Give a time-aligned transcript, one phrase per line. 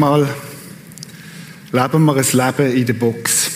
[0.00, 0.34] Manchmal
[1.72, 3.50] leben wir ein Leben in der Box.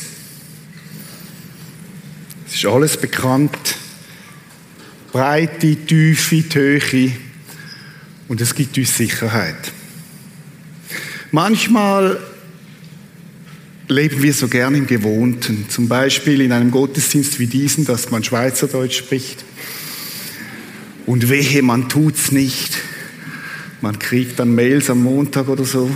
[2.46, 3.76] Es ist alles bekannt.
[5.10, 7.12] Breite, Tiefe, Höhe.
[8.28, 9.72] Und es gibt uns Sicherheit.
[11.32, 12.20] Manchmal
[13.88, 15.70] leben wir so gern im Gewohnten.
[15.70, 19.46] Zum Beispiel in einem Gottesdienst wie diesen, dass man Schweizerdeutsch spricht.
[21.06, 22.76] Und wehe, man tut's nicht.
[23.80, 25.91] Man kriegt dann Mails am Montag oder so.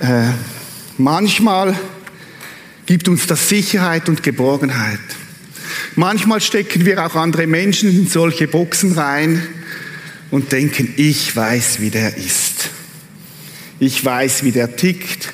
[0.00, 0.32] Äh,
[0.96, 1.78] manchmal
[2.86, 5.00] gibt uns das Sicherheit und Geborgenheit.
[5.96, 9.42] Manchmal stecken wir auch andere Menschen in solche Boxen rein
[10.30, 12.70] und denken, ich weiß, wie der ist.
[13.78, 15.32] Ich weiß, wie der tickt.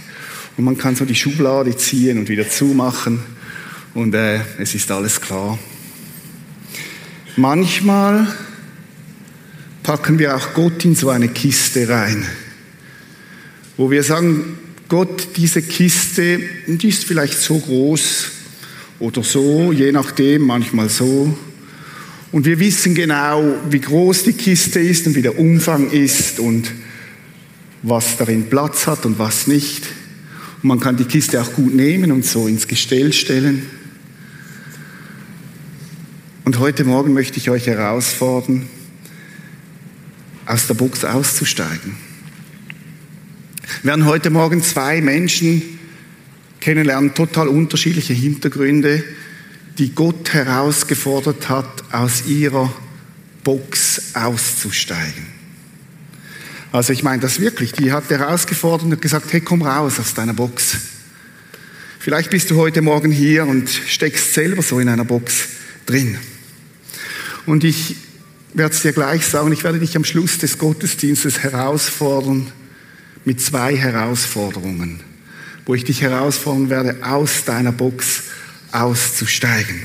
[0.56, 3.20] Und man kann so die Schublade ziehen und wieder zumachen
[3.94, 5.58] und äh, es ist alles klar.
[7.36, 8.26] Manchmal
[9.82, 12.26] packen wir auch Gott in so eine Kiste rein,
[13.76, 14.58] wo wir sagen,
[14.88, 18.26] Gott, diese Kiste, die ist vielleicht so groß
[19.00, 21.36] oder so, je nachdem, manchmal so.
[22.30, 26.70] Und wir wissen genau, wie groß die Kiste ist und wie der Umfang ist und
[27.82, 29.84] was darin Platz hat und was nicht.
[30.62, 33.66] Und man kann die Kiste auch gut nehmen und so ins Gestell stellen.
[36.44, 38.68] Und heute Morgen möchte ich euch herausfordern,
[40.46, 42.13] aus der Box auszusteigen.
[43.82, 45.62] Wir werden heute Morgen zwei Menschen
[46.60, 49.04] kennenlernen, total unterschiedliche Hintergründe,
[49.78, 52.72] die Gott herausgefordert hat, aus ihrer
[53.42, 55.26] Box auszusteigen.
[56.72, 60.34] Also ich meine das wirklich, die hat herausgefordert und gesagt, hey, komm raus aus deiner
[60.34, 60.76] Box.
[62.00, 65.48] Vielleicht bist du heute Morgen hier und steckst selber so in einer Box
[65.86, 66.18] drin.
[67.46, 67.96] Und ich
[68.52, 72.52] werde es dir gleich sagen, ich werde dich am Schluss des Gottesdienstes herausfordern
[73.24, 75.00] mit zwei Herausforderungen,
[75.66, 78.24] wo ich dich herausfordern werde, aus deiner Box
[78.72, 79.82] auszusteigen.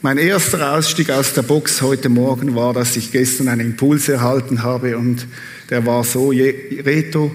[0.00, 4.62] Mein erster Ausstieg aus der Box heute Morgen war, dass ich gestern einen Impuls erhalten
[4.62, 5.26] habe und
[5.70, 7.34] der war so, Reto,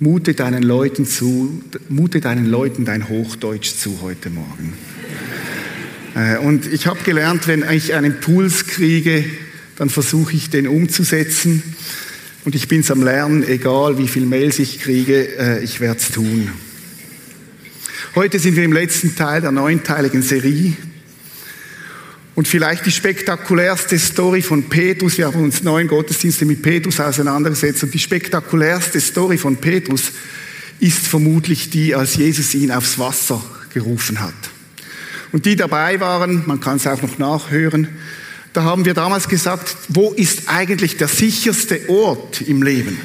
[0.00, 4.74] mute deinen Leuten zu, mute deinen Leuten dein Hochdeutsch zu heute Morgen.
[6.14, 9.24] Äh, und ich habe gelernt, wenn ich einen Impuls kriege,
[9.76, 11.62] dann versuche ich den umzusetzen.
[12.44, 16.00] Und ich bin es am Lernen, egal wie viel Mails ich kriege, äh, ich werde
[16.00, 16.50] es tun.
[18.16, 20.76] Heute sind wir im letzten Teil der neunteiligen Serie.
[22.34, 27.84] Und vielleicht die spektakulärste Story von Petrus, wir haben uns neun Gottesdienste mit Petrus auseinandergesetzt,
[27.84, 30.10] und die spektakulärste Story von Petrus
[30.80, 33.40] ist vermutlich die, als Jesus ihn aufs Wasser
[33.72, 34.34] gerufen hat.
[35.30, 37.88] Und die dabei waren, man kann es auch noch nachhören,
[38.52, 42.98] da haben wir damals gesagt, wo ist eigentlich der sicherste Ort im Leben?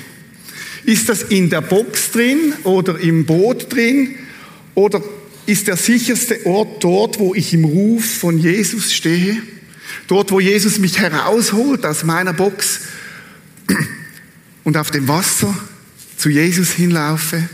[0.84, 4.16] Ist das in der Box drin oder im Boot drin?
[4.75, 5.02] Oder
[5.46, 9.41] ist der sicherste Ort dort, wo ich im Ruf von Jesus stehe?
[10.07, 12.81] Dort, wo Jesus mich herausholt aus meiner Box
[14.63, 15.53] und auf dem Wasser
[16.18, 17.50] zu Jesus hinlaufe?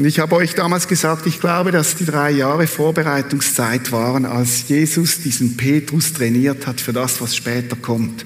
[0.00, 4.66] Und ich habe euch damals gesagt, ich glaube, dass die drei Jahre Vorbereitungszeit waren, als
[4.66, 8.24] Jesus diesen Petrus trainiert hat für das, was später kommt.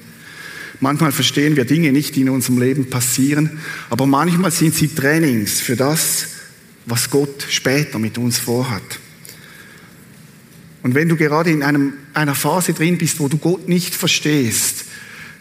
[0.79, 3.59] Manchmal verstehen wir Dinge nicht, die in unserem Leben passieren,
[3.89, 6.27] aber manchmal sind sie Trainings für das,
[6.85, 9.01] was Gott später mit uns vorhat.
[10.81, 14.85] Und wenn du gerade in einem, einer Phase drin bist, wo du Gott nicht verstehst,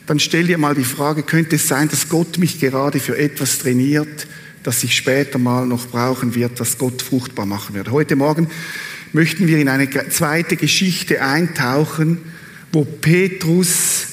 [0.06, 3.58] dann stell dir mal die Frage, könnte es sein, dass Gott mich gerade für etwas
[3.58, 4.26] trainiert,
[4.64, 7.90] das ich später mal noch brauchen wird, das Gott fruchtbar machen wird.
[7.90, 8.48] Heute Morgen
[9.12, 12.18] möchten wir in eine zweite Geschichte eintauchen,
[12.72, 14.06] wo Petrus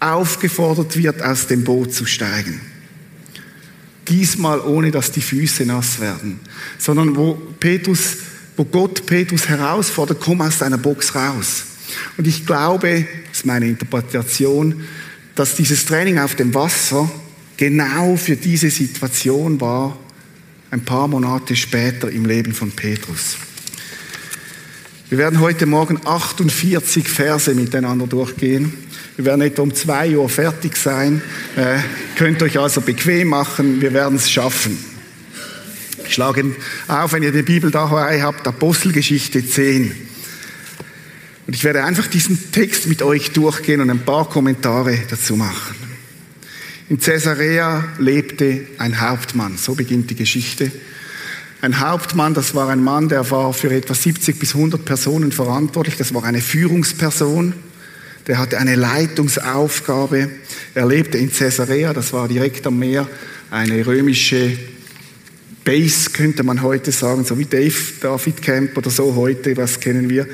[0.00, 2.60] aufgefordert wird, aus dem Boot zu steigen.
[4.08, 6.40] Diesmal ohne, dass die Füße nass werden,
[6.78, 8.16] sondern wo Petrus,
[8.56, 11.62] wo Gott Petrus herausfordert, komm aus deiner Box raus.
[12.16, 14.82] Und ich glaube, das ist meine Interpretation,
[15.36, 17.08] dass dieses Training auf dem Wasser
[17.62, 19.96] genau für diese Situation war,
[20.72, 23.36] ein paar Monate später im Leben von Petrus.
[25.08, 28.74] Wir werden heute Morgen 48 Verse miteinander durchgehen.
[29.14, 31.22] Wir werden etwa um zwei Uhr fertig sein.
[31.54, 31.78] Äh,
[32.16, 33.80] könnt euch also bequem machen.
[33.80, 34.76] Wir werden es schaffen.
[36.04, 36.56] Ich schlage
[36.88, 39.94] auf, wenn ihr die Bibel dabei habt, Apostelgeschichte 10.
[41.46, 45.81] Und ich werde einfach diesen Text mit euch durchgehen und ein paar Kommentare dazu machen.
[46.92, 50.70] In Caesarea lebte ein Hauptmann, so beginnt die Geschichte.
[51.62, 55.96] Ein Hauptmann, das war ein Mann, der war für etwa 70 bis 100 Personen verantwortlich,
[55.96, 57.54] das war eine Führungsperson.
[58.26, 60.28] der hatte eine Leitungsaufgabe.
[60.74, 63.08] Er lebte in Caesarea, das war direkt am Meer,
[63.50, 64.58] eine römische
[65.64, 67.72] Base, könnte man heute sagen, so wie Dave,
[68.02, 70.26] David Camp oder so heute, was kennen wir.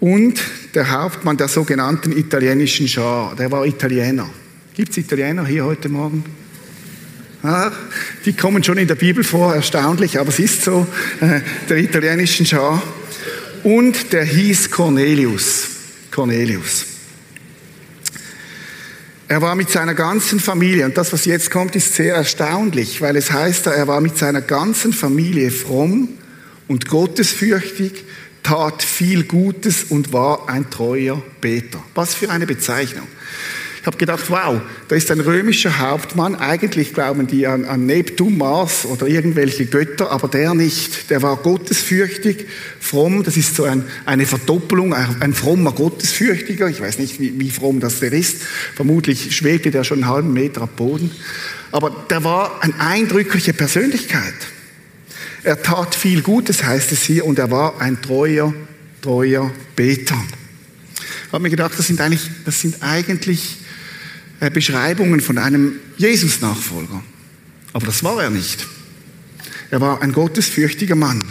[0.00, 0.42] Und
[0.74, 4.28] der Hauptmann der sogenannten italienischen Schar, der war Italiener.
[4.74, 6.24] Gibt es Italiener hier heute Morgen?
[7.42, 7.70] Ja,
[8.24, 10.86] die kommen schon in der Bibel vor, erstaunlich, aber es ist so,
[11.20, 12.82] äh, der italienischen Schar.
[13.64, 15.66] Und der hieß Cornelius.
[16.10, 16.86] Cornelius.
[19.28, 23.16] Er war mit seiner ganzen Familie, und das, was jetzt kommt, ist sehr erstaunlich, weil
[23.16, 26.08] es heißt, er war mit seiner ganzen Familie fromm
[26.66, 28.04] und gottesfürchtig,
[28.42, 31.82] tat viel Gutes und war ein treuer Beter.
[31.94, 33.06] Was für eine Bezeichnung.
[33.82, 36.36] Ich habe gedacht, wow, da ist ein römischer Hauptmann.
[36.36, 41.10] Eigentlich glauben die an, an Neptun, Mars oder irgendwelche Götter, aber der nicht.
[41.10, 42.46] Der war gottesfürchtig,
[42.78, 43.24] fromm.
[43.24, 46.68] Das ist so ein, eine Verdoppelung, ein, frommer Gottesfürchtiger.
[46.68, 48.42] Ich weiß nicht, wie, wie fromm das der ist.
[48.76, 51.10] Vermutlich schwebte der schon einen halben Meter am Boden.
[51.72, 54.34] Aber der war eine eindrückliche Persönlichkeit.
[55.42, 58.54] Er tat viel Gutes, heißt es hier, und er war ein treuer,
[59.00, 60.22] treuer Beter.
[61.26, 63.56] Ich habe mir gedacht, das sind eigentlich, das sind eigentlich
[64.50, 67.02] Beschreibungen von einem Jesus-Nachfolger.
[67.72, 68.66] Aber das war er nicht.
[69.70, 71.22] Er war ein gottesfürchtiger Mann.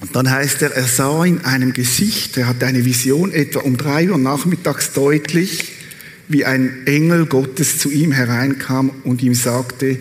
[0.00, 3.76] Und dann heißt er, er sah in einem Gesicht, er hatte eine Vision etwa um
[3.76, 5.72] drei Uhr nachmittags deutlich,
[6.28, 9.98] wie ein Engel Gottes zu ihm hereinkam und ihm sagte,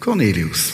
[0.00, 0.72] Cornelius.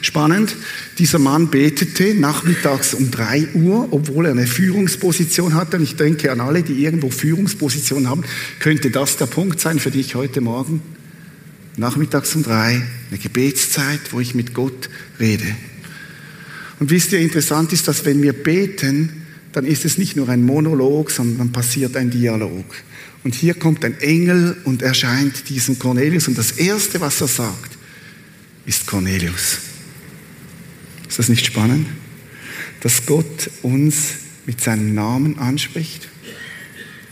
[0.00, 0.56] Spannend,
[1.02, 5.78] dieser Mann betete nachmittags um drei Uhr, obwohl er eine Führungsposition hatte.
[5.78, 8.22] Und ich denke an alle, die irgendwo Führungsposition haben,
[8.60, 10.80] könnte das der Punkt sein für dich heute Morgen?
[11.76, 14.88] Nachmittags um drei, eine Gebetszeit, wo ich mit Gott
[15.18, 15.56] rede.
[16.78, 20.44] Und wisst ihr, interessant ist, dass wenn wir beten, dann ist es nicht nur ein
[20.44, 22.64] Monolog, sondern dann passiert ein Dialog.
[23.24, 26.28] Und hier kommt ein Engel und erscheint diesem Cornelius.
[26.28, 27.72] Und das Erste, was er sagt,
[28.66, 29.71] ist Cornelius.
[31.12, 31.88] Ist das nicht spannend?
[32.80, 34.14] Dass Gott uns
[34.46, 36.08] mit seinem Namen anspricht,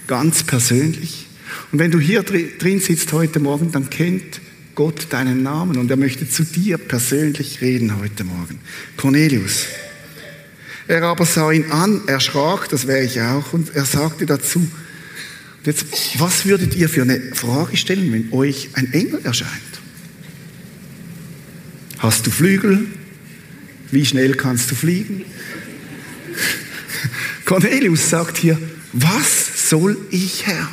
[0.06, 1.26] ganz persönlich.
[1.70, 4.40] Und wenn du hier drin sitzt heute Morgen, dann kennt
[4.74, 8.58] Gott deinen Namen und er möchte zu dir persönlich reden heute Morgen.
[8.96, 9.66] Cornelius.
[10.88, 14.66] Er aber sah ihn an, erschrak, das wäre ich auch, und er sagte dazu,
[15.66, 15.84] jetzt,
[16.18, 19.50] was würdet ihr für eine Frage stellen, wenn euch ein Engel erscheint?
[21.98, 22.86] Hast du Flügel?
[23.90, 25.24] Wie schnell kannst du fliegen?
[27.44, 28.58] Cornelius sagt hier,
[28.92, 30.68] was soll ich, Herr?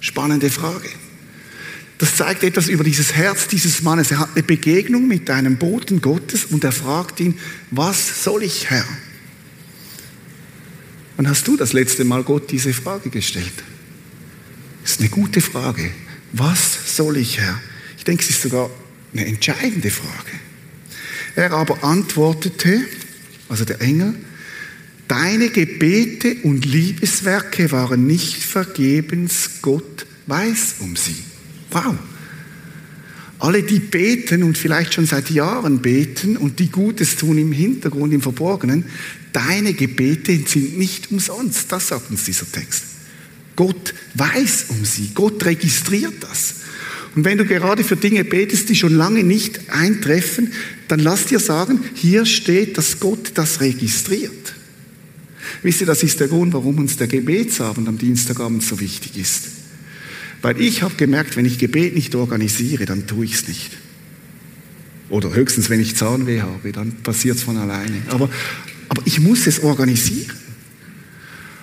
[0.00, 0.88] Spannende Frage.
[1.98, 4.10] Das zeigt etwas über dieses Herz dieses Mannes.
[4.10, 7.38] Er hat eine Begegnung mit einem Boten Gottes und er fragt ihn,
[7.70, 8.86] was soll ich, Herr?
[11.16, 13.52] Wann hast du das letzte Mal Gott diese Frage gestellt?
[14.82, 15.90] Das ist eine gute Frage.
[16.32, 17.60] Was soll ich, Herr?
[17.98, 18.70] Ich denke, es ist sogar
[19.12, 20.30] eine entscheidende Frage.
[21.40, 22.82] Er aber antwortete,
[23.48, 24.14] also der Engel,
[25.08, 31.16] deine Gebete und Liebeswerke waren nicht vergebens, Gott weiß um sie.
[31.70, 31.94] Wow.
[33.38, 38.12] Alle, die beten und vielleicht schon seit Jahren beten und die Gutes tun im Hintergrund,
[38.12, 38.84] im Verborgenen,
[39.32, 41.72] deine Gebete sind nicht umsonst.
[41.72, 42.84] Das sagt uns dieser Text.
[43.56, 45.12] Gott weiß um sie.
[45.14, 46.56] Gott registriert das.
[47.16, 50.52] Und wenn du gerade für Dinge betest, die schon lange nicht eintreffen,
[50.90, 54.54] dann lass dir sagen, hier steht, dass Gott das registriert.
[55.62, 59.48] Wisst ihr, das ist der Grund, warum uns der Gebetsabend am Dienstagabend so wichtig ist.
[60.42, 63.70] Weil ich habe gemerkt, wenn ich Gebet nicht organisiere, dann tue ich es nicht.
[65.10, 68.02] Oder höchstens, wenn ich Zahnweh habe, dann passiert es von alleine.
[68.08, 68.30] Aber,
[68.88, 70.32] aber ich muss es organisieren.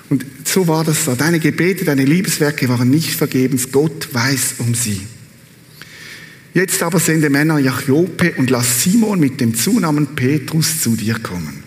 [0.09, 1.15] Und so war das da.
[1.15, 3.71] Deine Gebete, deine Liebeswerke waren nicht vergebens.
[3.71, 5.01] Gott weiß um sie.
[6.57, 11.61] Jetzt aber sende Männer nach und lass Simon mit dem Zunamen Petrus zu dir kommen.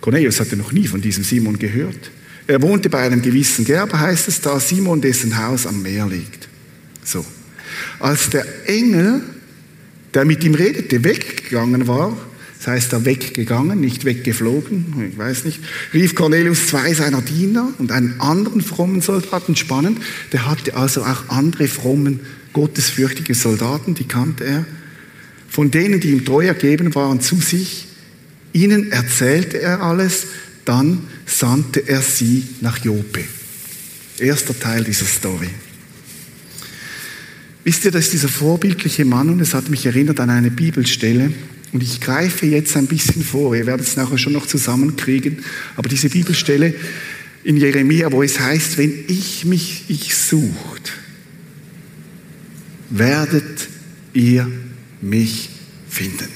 [0.00, 2.12] Cornelius hatte noch nie von diesem Simon gehört.
[2.46, 6.48] Er wohnte bei einem gewissen Gerber, heißt es da, Simon, dessen Haus am Meer liegt.
[7.02, 7.26] So.
[7.98, 9.22] Als der Engel,
[10.14, 12.16] der mit ihm redete, weggegangen war,
[12.58, 15.58] das heißt, er weggegangen, nicht weggeflogen, ich weiß nicht,
[15.92, 19.98] rief Cornelius zwei seiner Diener und einen anderen frommen Soldaten spannend.
[20.30, 22.20] Der hatte also auch andere frommen
[22.52, 24.66] gottesfürchtige Soldaten, die kannte er,
[25.48, 27.86] von denen, die ihm treu ergeben waren, zu sich.
[28.52, 30.26] Ihnen erzählte er alles,
[30.64, 33.24] dann sandte er sie nach Jope.
[34.18, 35.48] Erster Teil dieser Story.
[37.64, 41.32] Wisst ihr, das ist dieser vorbildliche Mann und es hat mich erinnert an eine Bibelstelle
[41.72, 45.44] Und ich greife jetzt ein bisschen vor, ihr werdet es nachher schon noch zusammenkriegen,
[45.76, 46.74] aber diese Bibelstelle
[47.44, 50.92] in Jeremia, wo es heißt, wenn ich mich ich sucht,
[52.90, 53.68] werdet
[54.12, 54.50] ihr
[55.00, 55.50] mich
[55.88, 56.28] finden.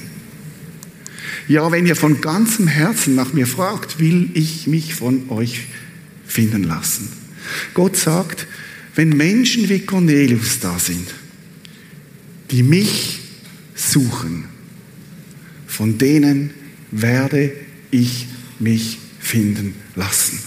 [1.47, 5.65] Ja, wenn ihr von ganzem Herzen nach mir fragt, will ich mich von euch
[6.25, 7.09] finden lassen.
[7.73, 8.47] Gott sagt,
[8.95, 11.13] wenn Menschen wie Cornelius da sind,
[12.51, 13.19] die mich
[13.75, 14.45] suchen,
[15.67, 16.51] von denen
[16.91, 17.51] werde
[17.91, 18.27] ich
[18.59, 20.39] mich finden lassen.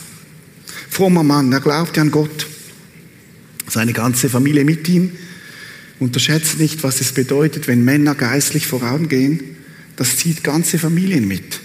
[0.89, 2.47] Frommer Mann, er glaubte an Gott,
[3.69, 5.11] seine ganze Familie mit ihm.
[5.99, 9.41] Unterschätzt nicht, was es bedeutet, wenn Männer geistlich vorangehen.
[9.97, 11.61] Das zieht ganze Familien mit.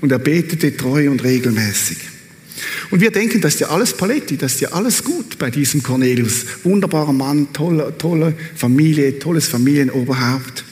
[0.00, 1.98] Und er betete treu und regelmäßig.
[2.90, 5.82] Und wir denken, das ist ja alles Paletti, das ist ja alles gut bei diesem
[5.82, 6.44] Cornelius.
[6.64, 10.64] Wunderbarer Mann, tolle, tolle Familie, tolles Familienoberhaupt.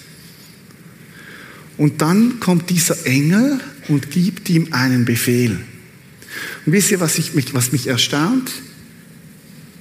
[1.77, 5.53] Und dann kommt dieser Engel und gibt ihm einen Befehl.
[6.67, 8.51] Und wisst ihr, was, ich, was mich erstaunt?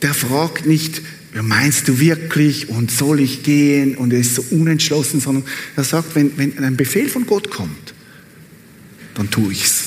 [0.02, 1.02] Der fragt nicht,
[1.44, 5.44] meinst du wirklich und soll ich gehen und er ist so unentschlossen, sondern
[5.76, 7.94] er sagt, wenn, wenn ein Befehl von Gott kommt,
[9.14, 9.84] dann tue ich's.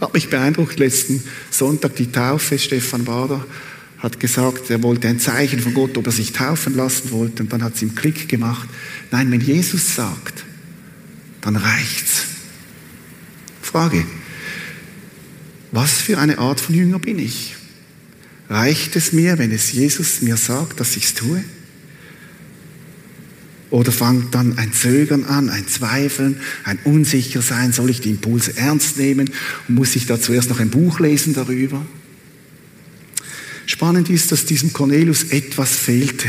[0.00, 2.58] Hat mich beeindruckt letzten Sonntag die Taufe.
[2.58, 3.46] Stefan Bader
[3.98, 7.44] hat gesagt, er wollte ein Zeichen von Gott, ob er sich taufen lassen wollte.
[7.44, 8.68] Und dann hat es ihm Klick gemacht.
[9.12, 10.44] Nein, wenn Jesus sagt,
[11.40, 12.24] dann reicht's.
[13.62, 14.04] Frage.
[15.70, 17.54] Was für eine Art von Jünger bin ich?
[18.52, 21.42] Reicht es mir, wenn es Jesus mir sagt, dass ich es tue?
[23.70, 28.98] Oder fängt dann ein Zögern an, ein Zweifeln, ein Unsichersein, soll ich die Impulse ernst
[28.98, 29.30] nehmen
[29.68, 31.80] muss ich da zuerst noch ein Buch lesen darüber?
[33.64, 36.28] Spannend ist, dass diesem Cornelius etwas fehlte.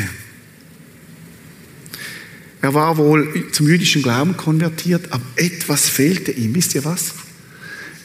[2.61, 6.55] Er war wohl zum jüdischen Glauben konvertiert, aber etwas fehlte ihm.
[6.55, 7.15] Wisst ihr was?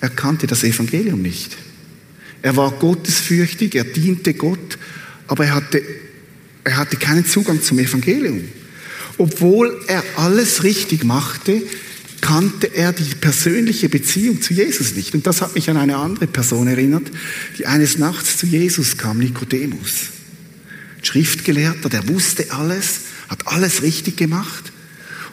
[0.00, 1.56] Er kannte das Evangelium nicht.
[2.42, 4.78] Er war gottesfürchtig, er diente Gott,
[5.26, 5.82] aber er hatte,
[6.64, 8.42] er hatte keinen Zugang zum Evangelium.
[9.18, 11.62] Obwohl er alles richtig machte,
[12.20, 15.14] kannte er die persönliche Beziehung zu Jesus nicht.
[15.14, 17.10] Und das hat mich an eine andere Person erinnert,
[17.58, 20.08] die eines Nachts zu Jesus kam, Nikodemus.
[21.02, 24.72] Schriftgelehrter, der wusste alles, hat alles richtig gemacht.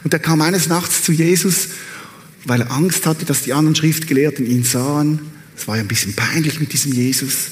[0.04, 1.68] Und er kam eines Nachts zu Jesus,
[2.44, 5.20] weil er Angst hatte, dass die anderen Schriftgelehrten ihn sahen.
[5.56, 7.50] Es war ja ein bisschen peinlich mit diesem Jesus.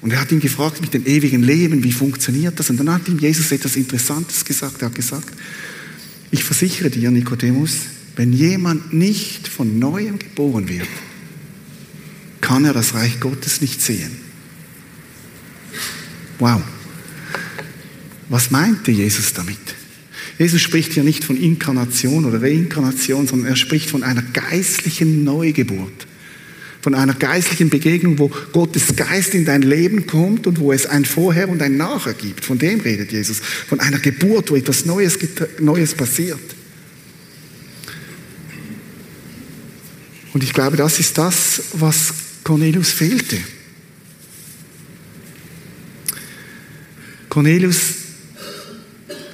[0.00, 2.70] Und er hat ihn gefragt mit dem ewigen Leben, wie funktioniert das?
[2.70, 4.82] Und dann hat ihm Jesus etwas Interessantes gesagt.
[4.82, 5.28] Er hat gesagt,
[6.30, 7.72] ich versichere dir, Nikodemus,
[8.16, 10.88] wenn jemand nicht von neuem geboren wird,
[12.40, 14.10] kann er das Reich Gottes nicht sehen.
[16.38, 16.60] Wow.
[18.28, 19.56] Was meinte Jesus damit?
[20.38, 26.06] Jesus spricht hier nicht von Inkarnation oder Reinkarnation, sondern er spricht von einer geistlichen Neugeburt
[26.84, 31.06] von einer geistlichen Begegnung, wo Gottes Geist in dein Leben kommt und wo es ein
[31.06, 32.44] Vorher und ein Nachher gibt.
[32.44, 33.38] Von dem redet Jesus.
[33.40, 35.18] Von einer Geburt, wo etwas Neues,
[35.60, 36.38] Neues passiert.
[40.34, 42.12] Und ich glaube, das ist das, was
[42.44, 43.38] Cornelius fehlte.
[47.30, 47.94] Cornelius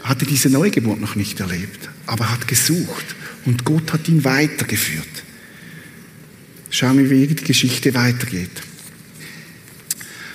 [0.05, 5.25] hatte diese Neugeburt noch nicht erlebt, aber hat gesucht und Gott hat ihn weitergeführt.
[6.71, 8.63] Schauen wir, wie die Geschichte weitergeht.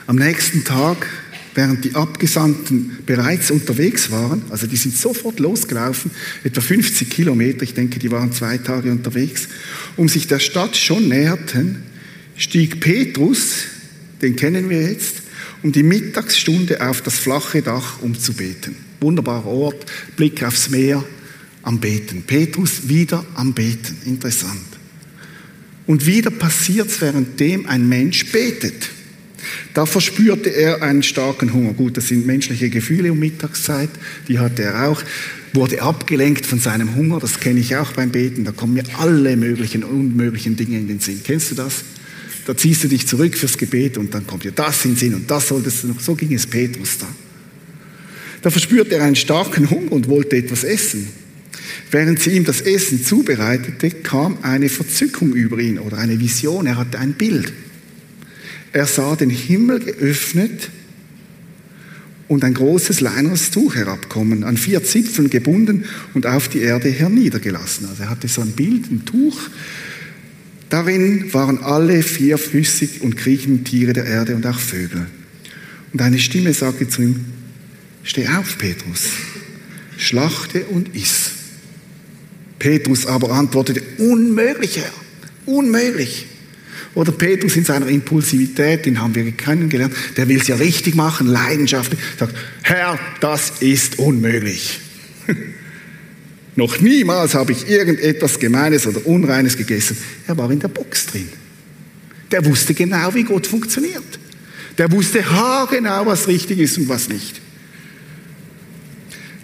[0.06, 1.08] Am nächsten Tag,
[1.56, 6.12] während die Abgesandten bereits unterwegs waren, also die sind sofort losgelaufen,
[6.44, 9.48] etwa 50 Kilometer, ich denke, die waren zwei Tage unterwegs,
[9.96, 11.84] um sich der Stadt schon näherten,
[12.36, 13.63] stieg Petrus,
[14.22, 15.24] den kennen wir jetzt,
[15.63, 18.75] um die Mittagsstunde auf das flache Dach, um zu beten.
[19.00, 19.86] Wunderbarer Ort,
[20.18, 21.04] Blick aufs Meer,
[21.63, 22.24] am Beten.
[22.24, 23.98] Petrus wieder am Beten.
[24.06, 24.75] Interessant.
[25.88, 28.89] Und wieder passiert es, währenddem ein Mensch betet.
[29.74, 31.74] Da verspürte er einen starken Hunger.
[31.74, 33.89] Gut, das sind menschliche Gefühle um Mittagszeit,
[34.27, 35.04] die hatte er auch.
[35.54, 38.44] Wurde abgelenkt von seinem Hunger, das kenne ich auch beim Beten.
[38.44, 41.22] Da kommen mir alle möglichen und unmöglichen Dinge in den Sinn.
[41.24, 41.84] Kennst du das?
[42.46, 45.13] Da ziehst du dich zurück fürs Gebet und dann kommt dir das in den Sinn
[45.15, 46.00] und das solltest du noch.
[46.00, 47.08] So ging es Petrus da.
[48.42, 51.08] Da verspürte er einen starken Hunger und wollte etwas essen.
[51.92, 56.65] Während sie ihm das Essen zubereitete, kam eine Verzückung über ihn oder eine Vision.
[56.65, 57.54] Er hatte ein Bild.
[58.74, 60.70] Er sah den Himmel geöffnet
[62.27, 67.88] und ein großes leinenes Tuch herabkommen, an vier Zipfeln gebunden und auf die Erde herniedergelassen.
[67.88, 69.39] Also er hatte so ein Bild, ein Tuch.
[70.70, 75.06] Darin waren alle vierfüßig und kriechenden Tiere der Erde und auch Vögel.
[75.94, 77.25] Und eine Stimme sagte zu ihm,
[78.04, 79.04] steh auf, Petrus,
[79.98, 81.35] schlachte und iss.
[82.66, 84.92] Petrus aber antwortete, unmöglich, Herr,
[85.46, 86.26] unmöglich.
[86.96, 91.28] Oder Petrus in seiner Impulsivität, den haben wir kennengelernt, der will es ja richtig machen,
[91.28, 94.80] leidenschaftlich, sagt, Herr, das ist unmöglich.
[96.56, 99.96] Noch niemals habe ich irgendetwas Gemeines oder Unreines gegessen.
[100.26, 101.30] Er war in der Box drin.
[102.32, 104.18] Der wusste genau, wie Gott funktioniert.
[104.80, 107.45] Der wusste haargenau, was richtig ist und was nicht.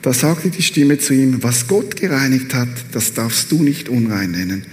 [0.01, 4.31] Da sagte die Stimme zu ihm, was Gott gereinigt hat, das darfst du nicht unrein
[4.31, 4.63] nennen.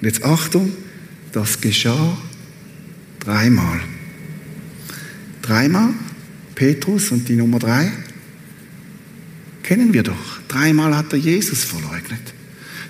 [0.00, 0.72] Und jetzt Achtung,
[1.32, 2.18] das geschah
[3.20, 3.80] dreimal.
[5.42, 5.90] Dreimal,
[6.54, 7.90] Petrus und die Nummer drei,
[9.62, 10.40] kennen wir doch.
[10.48, 12.34] Dreimal hat er Jesus verleugnet.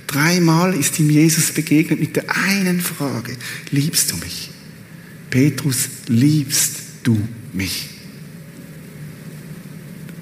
[0.06, 3.36] Dreimal ist ihm Jesus begegnet mit der einen Frage,
[3.70, 4.50] liebst du mich?
[5.30, 7.20] Petrus, liebst du
[7.52, 7.97] mich?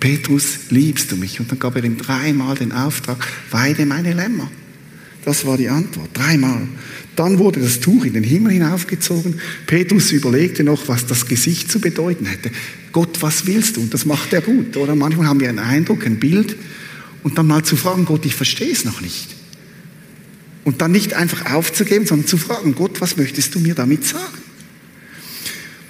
[0.07, 1.41] Petrus, liebst du mich?
[1.41, 3.19] Und dann gab er ihm dreimal den Auftrag,
[3.51, 4.49] weide meine Lämmer.
[5.25, 6.69] Das war die Antwort, dreimal.
[7.17, 9.41] Dann wurde das Tuch in den Himmel hinaufgezogen.
[9.67, 12.53] Petrus überlegte noch, was das Gesicht zu bedeuten hätte.
[12.93, 13.81] Gott, was willst du?
[13.81, 14.77] Und das macht er gut.
[14.77, 16.55] Oder manchmal haben wir einen Eindruck, ein Bild.
[17.25, 19.35] Und dann mal zu fragen, Gott, ich verstehe es noch nicht.
[20.63, 24.39] Und dann nicht einfach aufzugeben, sondern zu fragen, Gott, was möchtest du mir damit sagen?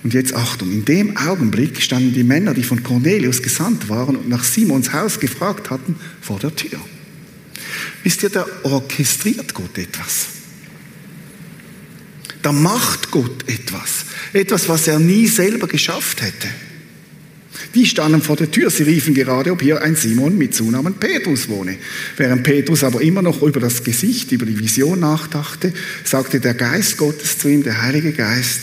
[0.06, 4.28] Und jetzt Achtung, in dem Augenblick standen die Männer, die von Cornelius gesandt waren und
[4.28, 6.78] nach Simons Haus gefragt hatten, vor der Tür.
[8.04, 10.26] Wisst ihr, da orchestriert Gott etwas.
[12.40, 14.04] Da macht Gott etwas.
[14.32, 16.46] Etwas, was er nie selber geschafft hätte.
[17.74, 18.70] Die standen vor der Tür.
[18.70, 21.78] Sie riefen gerade, ob hier ein Simon mit Zunamen Petrus wohne.
[22.16, 25.72] Während Petrus aber immer noch über das Gesicht, über die Vision nachdachte,
[26.04, 28.60] sagte der Geist Gottes zu ihm, der Heilige Geist,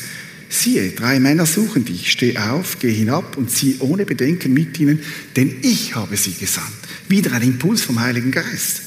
[0.53, 4.99] siehe, drei Männer suchen dich, steh auf, geh hinab und zieh ohne Bedenken mit ihnen,
[5.35, 6.67] denn ich habe sie gesandt.
[7.09, 8.81] Wieder ein Impuls vom Heiligen Geist.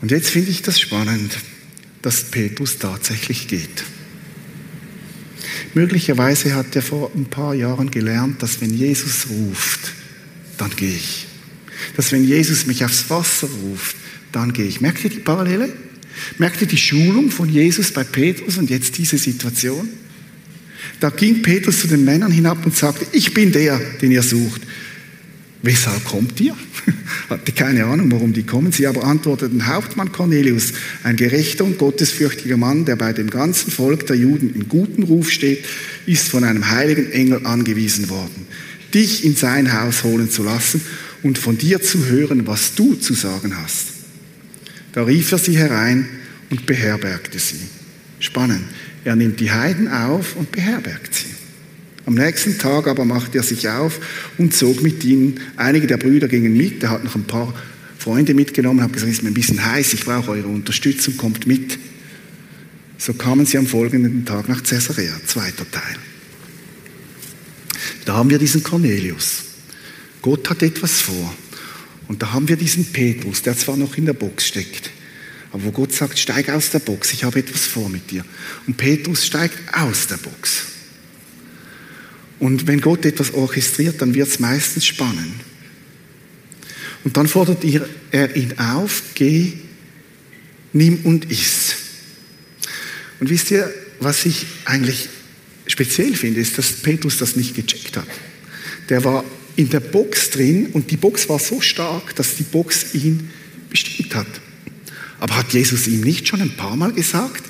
[0.00, 1.38] Und jetzt finde ich das spannend,
[2.02, 3.84] dass Petrus tatsächlich geht.
[5.74, 9.92] Möglicherweise hat er vor ein paar Jahren gelernt, dass wenn Jesus ruft,
[10.58, 11.26] dann gehe ich.
[11.96, 13.96] Dass wenn Jesus mich aufs Wasser ruft,
[14.32, 14.80] dann gehe ich.
[14.80, 15.72] Merkt ihr die Parallele?
[16.38, 19.88] Merkt ihr die Schulung von Jesus bei Petrus und jetzt diese Situation?
[21.00, 24.62] Da ging Petrus zu den Männern hinab und sagte, ich bin der, den ihr sucht.
[25.62, 26.56] Weshalb kommt ihr?
[27.28, 28.72] Hatte keine Ahnung, warum die kommen.
[28.72, 34.06] Sie aber antworteten, Hauptmann Cornelius, ein gerechter und gottesfürchtiger Mann, der bei dem ganzen Volk
[34.06, 35.64] der Juden in guten Ruf steht,
[36.06, 38.46] ist von einem heiligen Engel angewiesen worden,
[38.94, 40.80] dich in sein Haus holen zu lassen
[41.22, 43.99] und von dir zu hören, was du zu sagen hast.
[44.92, 46.08] Da rief er sie herein
[46.50, 47.60] und beherbergte sie.
[48.18, 48.64] Spannend.
[49.04, 51.26] Er nimmt die Heiden auf und beherbergt sie.
[52.06, 54.00] Am nächsten Tag aber machte er sich auf
[54.36, 55.40] und zog mit ihnen.
[55.56, 56.82] Einige der Brüder gingen mit.
[56.82, 57.54] Er hat noch ein paar
[57.98, 61.46] Freunde mitgenommen, hat gesagt, es ist mir ein bisschen heiß, ich brauche eure Unterstützung, kommt
[61.46, 61.78] mit.
[62.98, 65.96] So kamen sie am folgenden Tag nach Caesarea, zweiter Teil.
[68.06, 69.44] Da haben wir diesen Cornelius.
[70.22, 71.34] Gott hat etwas vor.
[72.10, 74.90] Und da haben wir diesen Petrus, der zwar noch in der Box steckt,
[75.52, 78.24] aber wo Gott sagt, steig aus der Box, ich habe etwas vor mit dir.
[78.66, 80.64] Und Petrus steigt aus der Box.
[82.40, 85.34] Und wenn Gott etwas orchestriert, dann wird es meistens spannend.
[87.04, 87.62] Und dann fordert
[88.10, 89.52] er ihn auf, geh,
[90.72, 91.76] nimm und iss.
[93.20, 95.08] Und wisst ihr, was ich eigentlich
[95.68, 98.08] speziell finde, ist, dass Petrus das nicht gecheckt hat.
[98.88, 99.24] Der war
[99.56, 103.30] in der Box drin und die Box war so stark, dass die Box ihn
[103.68, 104.26] bestimmt hat.
[105.18, 107.44] Aber hat Jesus ihm nicht schon ein paar Mal gesagt,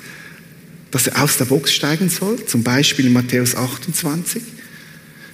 [0.91, 2.45] dass er aus der Box steigen soll?
[2.45, 4.41] Zum Beispiel in Matthäus 28.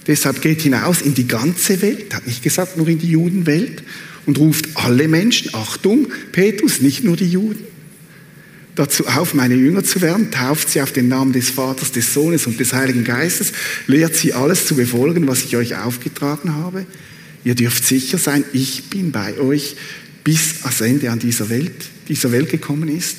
[0.06, 3.82] Deshalb geht hinaus in die ganze Welt, hat nicht gesagt nur in die Judenwelt,
[4.24, 7.64] und ruft alle Menschen, Achtung, Petrus, nicht nur die Juden,
[8.78, 12.46] dazu auf, meine Jünger zu werden, tauft sie auf den Namen des Vaters, des Sohnes
[12.46, 13.52] und des Heiligen Geistes,
[13.86, 16.86] lehrt sie alles zu befolgen, was ich euch aufgetragen habe.
[17.44, 19.76] Ihr dürft sicher sein, ich bin bei euch
[20.24, 21.72] bis ans Ende an dieser Welt,
[22.08, 23.16] dieser Welt gekommen ist.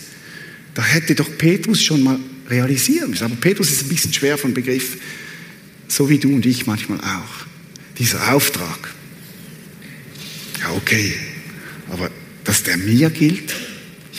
[0.74, 2.20] Da hätte doch Petrus schon mal
[2.50, 3.26] realisieren müssen.
[3.26, 4.98] Aber Petrus ist ein bisschen schwer von Begriff
[5.90, 7.46] so wie du und ich manchmal auch.
[7.98, 8.94] Dieser Auftrag.
[10.62, 11.14] Ja, okay,
[11.90, 12.10] aber
[12.44, 13.54] dass der mir gilt,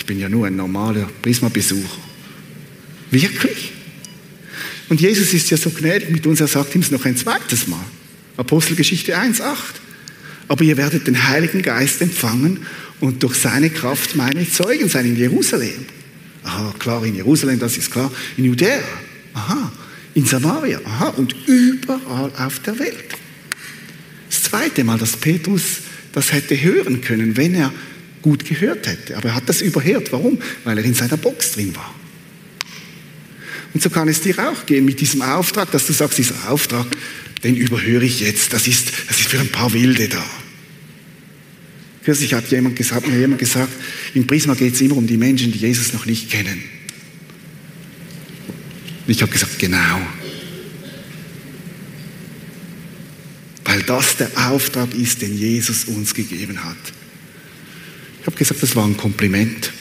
[0.00, 1.98] ich bin ja nur ein normaler Prisma-Besucher.
[3.10, 3.72] Wirklich?
[4.88, 7.68] Und Jesus ist ja so gnädig mit uns, er sagt ihm es noch ein zweites
[7.68, 7.84] Mal.
[8.36, 9.42] Apostelgeschichte 1,8.
[10.48, 12.66] Aber ihr werdet den Heiligen Geist empfangen
[12.98, 15.86] und durch seine Kraft meine Zeugen sein in Jerusalem.
[16.42, 18.10] Aha, klar, in Jerusalem, das ist klar.
[18.36, 18.82] In Judäa.
[19.34, 19.70] Aha
[20.14, 23.16] in Samaria, aha, und überall auf der Welt.
[24.28, 25.78] Das zweite Mal, dass Petrus
[26.12, 27.72] das hätte hören können, wenn er
[28.22, 29.16] gut gehört hätte.
[29.16, 30.12] Aber er hat das überhört.
[30.12, 30.38] Warum?
[30.64, 31.94] Weil er in seiner Box drin war.
[33.72, 36.86] Und so kann es dir auch gehen mit diesem Auftrag, dass du sagst, dieser Auftrag,
[37.44, 38.52] den überhöre ich jetzt.
[38.52, 40.24] Das ist, das ist für ein paar Wilde da.
[42.04, 43.72] Kürzlich hat jemand gesagt, mir jemand gesagt,
[44.14, 46.62] im Prisma geht es immer um die Menschen, die Jesus noch nicht kennen.
[49.06, 50.00] Und ich habe gesagt, genau.
[53.64, 56.76] Weil das der Auftrag ist, den Jesus uns gegeben hat.
[58.20, 59.72] Ich habe gesagt, das war ein Kompliment.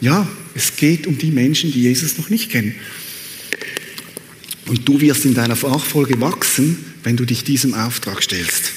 [0.00, 2.74] Ja, es geht um die Menschen, die Jesus noch nicht kennen.
[4.66, 8.72] Und du wirst in deiner Nachfolge wachsen, wenn du dich diesem Auftrag stellst.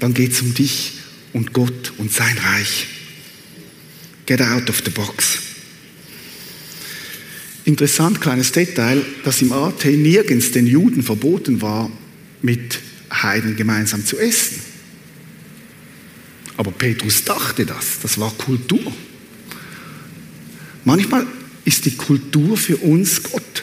[0.00, 0.92] Dann geht es um dich
[1.32, 2.86] und Gott und sein Reich.
[4.26, 5.38] Get out of the box.
[7.64, 11.90] Interessant, kleines Detail, dass im AT nirgends den Juden verboten war,
[12.40, 12.78] mit
[13.10, 14.67] Heiden gemeinsam zu essen.
[16.58, 18.92] Aber Petrus dachte das, das war Kultur.
[20.84, 21.24] Manchmal
[21.64, 23.62] ist die Kultur für uns Gott.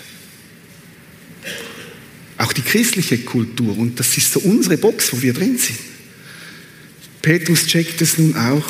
[2.37, 3.77] Auch die christliche Kultur.
[3.77, 5.77] Und das ist so unsere Box, wo wir drin sind.
[7.21, 8.65] Petrus checkt es nun auch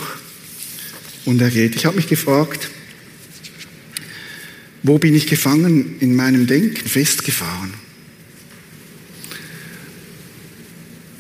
[1.26, 1.76] und er geht.
[1.76, 2.72] Ich habe mich gefragt,
[4.82, 7.76] wo bin ich gefangen in meinem Denken, festgefahren?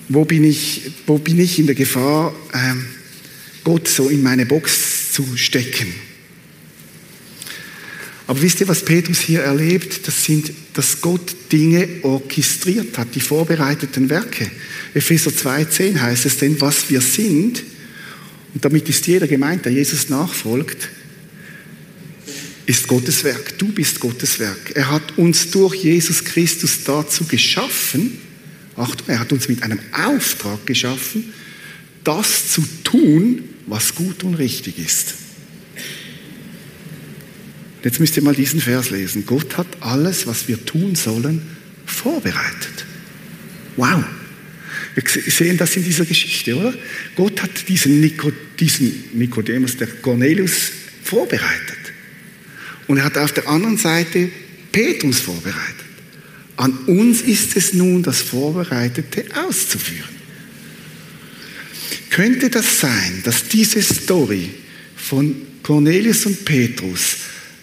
[0.09, 2.87] Wo bin ich, wo bin ich in der Gefahr, ähm,
[3.65, 5.93] Gott so in meine Box zu stecken?
[8.27, 10.07] Aber wisst ihr, was Petrus hier erlebt?
[10.07, 14.49] Das sind, dass Gott Dinge orchestriert hat, die vorbereiteten Werke.
[14.93, 17.61] Epheser 2,10 heißt es denn, was wir sind,
[18.53, 20.87] und damit ist jeder gemeint, der Jesus nachfolgt,
[22.65, 23.57] ist Gottes Werk.
[23.59, 24.71] Du bist Gottes Werk.
[24.73, 28.17] Er hat uns durch Jesus Christus dazu geschaffen,
[28.77, 31.33] Achtung, er hat uns mit einem Auftrag geschaffen,
[32.03, 35.15] das zu tun, was gut und richtig ist.
[37.83, 39.25] Jetzt müsst ihr mal diesen Vers lesen.
[39.25, 41.41] Gott hat alles, was wir tun sollen,
[41.85, 42.85] vorbereitet.
[43.75, 44.03] Wow.
[44.95, 46.73] Wir sehen das in dieser Geschichte, oder?
[47.15, 50.71] Gott hat diesen, Nico, diesen Nikodemus, der Cornelius,
[51.03, 51.77] vorbereitet.
[52.87, 54.29] Und er hat auf der anderen Seite
[54.71, 55.85] Petrus vorbereitet.
[56.57, 60.14] An uns ist es nun, das Vorbereitete auszuführen.
[62.15, 64.49] Könnte das sein, dass diese Story
[64.95, 67.17] von Cornelius und Petrus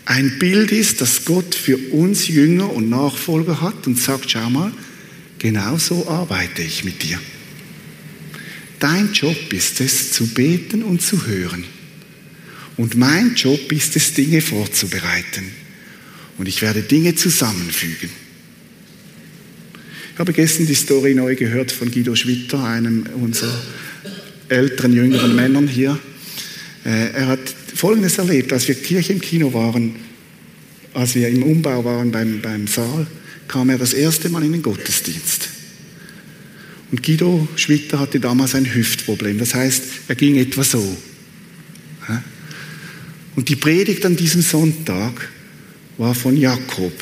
[0.04, 4.70] ein Bild ist, das Gott für uns Jünger und Nachfolger hat und sagt, schau mal,
[5.38, 7.18] genau so arbeite ich mit dir.
[8.78, 11.64] Dein Job ist es, zu beten und zu hören.
[12.76, 15.46] Und mein Job ist es, Dinge vorzubereiten.
[16.36, 18.10] Und ich werde Dinge zusammenfügen.
[20.12, 23.58] Ich habe gestern die Story neu gehört von Guido Schwitter, einem unserer
[24.52, 25.98] älteren, jüngeren Männern hier.
[26.84, 27.40] Äh, er hat
[27.74, 29.96] Folgendes erlebt, als wir Kirche im Kino waren,
[30.94, 33.06] als wir im Umbau waren beim, beim Saal,
[33.48, 35.48] kam er das erste Mal in den Gottesdienst.
[36.90, 40.96] Und Guido Schwitter hatte damals ein Hüftproblem, das heißt, er ging etwa so.
[43.34, 45.30] Und die Predigt an diesem Sonntag
[45.96, 46.92] war von Jakob,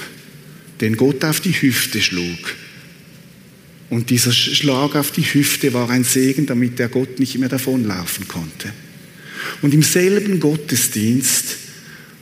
[0.81, 2.55] den Gott auf die Hüfte schlug.
[3.91, 8.29] Und dieser Schlag auf die Hüfte war ein Segen, damit der Gott nicht mehr davonlaufen
[8.29, 8.73] konnte.
[9.63, 11.57] Und im selben Gottesdienst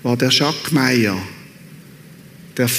[0.03, 1.21] war der Jacques Meyer,
[2.57, 2.71] der,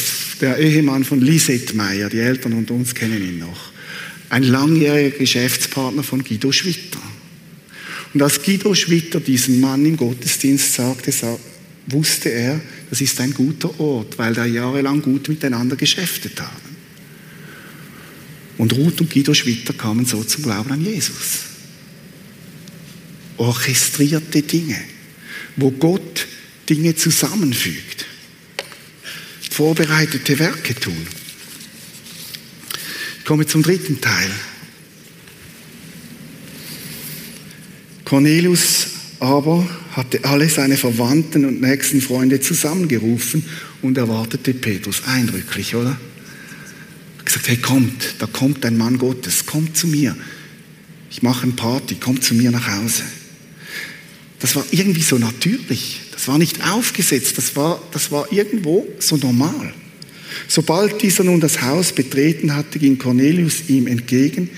[0.41, 3.71] der Ehemann von Lisette Meyer, die Eltern und uns kennen ihn noch,
[4.29, 7.01] ein langjähriger Geschäftspartner von Guido Schwitter.
[8.13, 11.13] Und als Guido Schwitter diesen Mann im Gottesdienst sagte,
[11.87, 16.78] wusste er, das ist ein guter Ort, weil da jahrelang gut miteinander geschäftet haben.
[18.59, 21.45] Und Ruth und Guido Schwitter kamen so zum Glauben an Jesus.
[23.37, 24.77] Orchestrierte Dinge,
[25.55, 26.27] wo Gott
[26.69, 28.05] Dinge zusammenfügt,
[29.49, 31.07] vorbereitete Werke tun.
[33.19, 34.29] Ich komme zum dritten Teil.
[38.03, 38.87] Cornelius
[39.21, 43.45] aber hatte alle seine Verwandten und nächsten Freunde zusammengerufen
[43.81, 45.03] und erwartete Petrus.
[45.05, 45.97] Eindrücklich, oder?
[47.29, 50.17] Gesagt, hey, kommt, da kommt ein Mann Gottes, kommt zu mir.
[51.11, 53.03] Ich mache eine Party, kommt zu mir nach Hause.
[54.39, 56.01] Das war irgendwie so natürlich.
[56.11, 59.75] Das war nicht aufgesetzt, das war, das war irgendwo so normal.
[60.47, 64.49] Sobald dieser nun das Haus betreten hatte, ging Cornelius ihm entgegen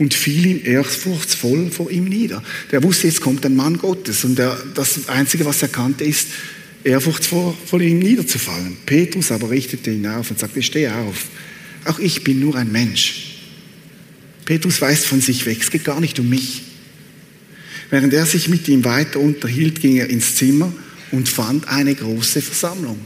[0.00, 2.42] und fiel ihm ehrfurchtsvoll vor ihm nieder.
[2.72, 6.26] Der wusste, jetzt kommt ein Mann Gottes und der, das Einzige, was er kannte, ist,
[6.82, 8.78] ehrfurchtsvoll vor ihm niederzufallen.
[8.84, 11.26] Petrus aber richtete ihn auf und sagte, steh auf,
[11.88, 13.36] auch ich bin nur ein Mensch.
[14.44, 16.62] Petrus weist von sich weg, es geht gar nicht um mich.
[17.90, 20.72] Während er sich mit ihm weiter unterhielt, ging er ins Zimmer
[21.12, 22.98] und fand eine große Versammlung.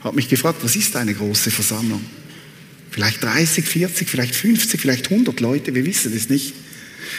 [0.00, 2.04] Hat mich gefragt, was ist eine große Versammlung?
[2.90, 6.54] Vielleicht 30, 40, vielleicht 50, vielleicht 100 Leute, wir wissen es nicht.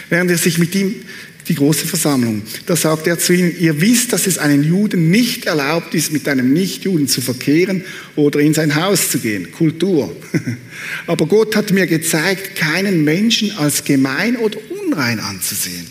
[0.10, 0.96] Während er sich mit ihm
[1.48, 2.42] die große Versammlung.
[2.66, 6.28] Da sagt er zu ihnen, ihr wisst, dass es einem Juden nicht erlaubt ist, mit
[6.28, 7.84] einem Nichtjuden zu verkehren
[8.16, 9.52] oder in sein Haus zu gehen.
[9.52, 10.16] Kultur.
[11.08, 15.88] Aber Gott hat mir gezeigt, keinen Menschen als gemein oder unrein anzusehen.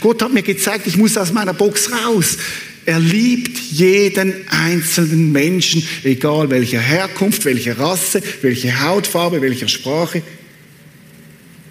[0.00, 2.38] Gott hat mir gezeigt, ich muss aus meiner Box raus.
[2.86, 10.22] Er liebt jeden einzelnen Menschen, egal welcher Herkunft, welche Rasse, welche Hautfarbe, welcher Sprache.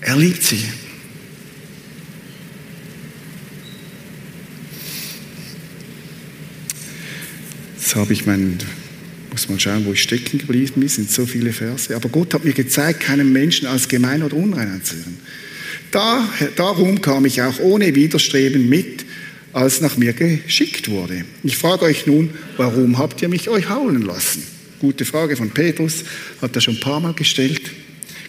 [0.01, 0.59] Er liebt sie.
[7.95, 8.57] Jetzt habe ich meinen,
[9.31, 11.95] muss mal schauen, wo ich stecken geblieben bin, sind so viele Verse.
[11.95, 15.17] Aber Gott hat mir gezeigt, keinen Menschen als gemein oder unrein anzusehen.
[15.91, 16.27] Da,
[16.57, 19.05] darum kam ich auch ohne Widerstreben mit,
[19.53, 21.23] als nach mir geschickt wurde.
[21.41, 24.43] Ich frage euch nun, warum habt ihr mich euch haulen lassen?
[24.81, 26.03] Gute Frage von Petrus,
[26.41, 27.61] hat er schon ein paar Mal gestellt.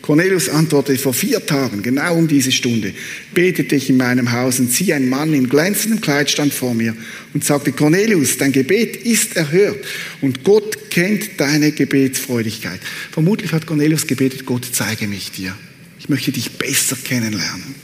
[0.07, 2.95] Cornelius antwortete, vor vier Tagen, genau um diese Stunde,
[3.35, 6.95] betete ich in meinem Haus und siehe, ein Mann in glänzendem Kleid stand vor mir
[7.35, 9.85] und sagte, Cornelius, dein Gebet ist erhört
[10.21, 12.79] und Gott kennt deine Gebetsfreudigkeit.
[13.11, 15.57] Vermutlich hat Cornelius gebetet, Gott zeige mich dir.
[15.99, 17.75] Ich möchte dich besser kennenlernen.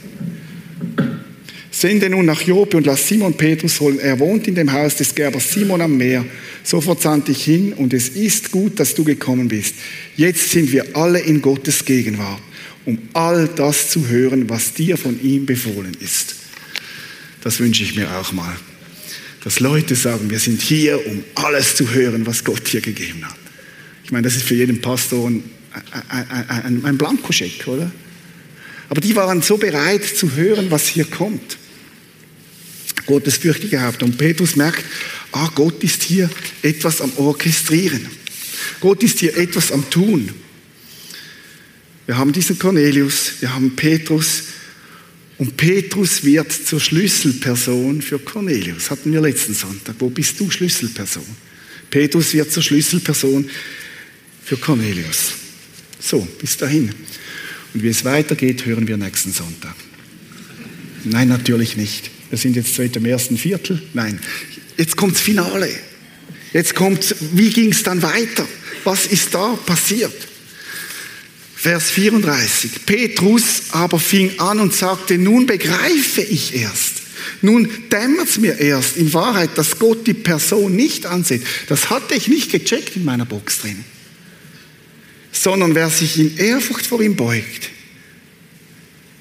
[1.83, 3.99] Sende nun nach Joppe und lass Simon Petrus holen.
[3.99, 6.23] Er wohnt in dem Haus des Gerbers Simon am Meer.
[6.63, 9.75] Sofort sandte ich hin und es ist gut, dass du gekommen bist.
[10.15, 12.39] Jetzt sind wir alle in Gottes Gegenwart,
[12.85, 16.35] um all das zu hören, was dir von ihm befohlen ist.
[17.41, 18.55] Das wünsche ich mir auch mal.
[19.43, 23.35] Dass Leute sagen, wir sind hier, um alles zu hören, was Gott dir gegeben hat.
[24.05, 25.43] Ich meine, das ist für jeden Pastor ein,
[26.07, 27.91] ein, ein, ein Blankoscheck, oder?
[28.87, 31.57] Aber die waren so bereit zu hören, was hier kommt.
[33.05, 34.03] Gottes fürchtige Haupt.
[34.03, 34.83] Und Petrus merkt,
[35.31, 36.29] ah, Gott ist hier
[36.61, 38.07] etwas am Orchestrieren.
[38.79, 40.29] Gott ist hier etwas am Tun.
[42.05, 44.43] Wir haben diesen Cornelius, wir haben Petrus
[45.37, 48.89] und Petrus wird zur Schlüsselperson für Cornelius.
[48.89, 49.95] Hatten wir letzten Sonntag.
[49.99, 51.25] Wo bist du Schlüsselperson?
[51.89, 53.49] Petrus wird zur Schlüsselperson
[54.43, 55.33] für Cornelius.
[55.99, 56.93] So, bis dahin.
[57.73, 59.75] Und wie es weitergeht, hören wir nächsten Sonntag.
[61.03, 62.12] Nein, natürlich nicht.
[62.33, 63.79] Wir sind jetzt seit dem ersten Viertel.
[63.93, 64.19] Nein,
[64.75, 65.69] jetzt kommt das Finale.
[66.51, 68.47] Jetzt kommt, wie ging es dann weiter?
[68.85, 70.15] Was ist da passiert?
[71.55, 72.87] Vers 34.
[72.87, 77.03] Petrus aber fing an und sagte, nun begreife ich erst.
[77.43, 81.43] Nun dämmert es mir erst in Wahrheit, dass Gott die Person nicht ansieht.
[81.69, 83.85] Das hatte ich nicht gecheckt in meiner Box drin.
[85.31, 87.69] Sondern wer sich in Ehrfurcht vor ihm beugt,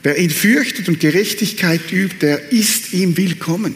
[0.03, 3.75] wer ihn fürchtet und Gerechtigkeit übt, der ist ihm willkommen.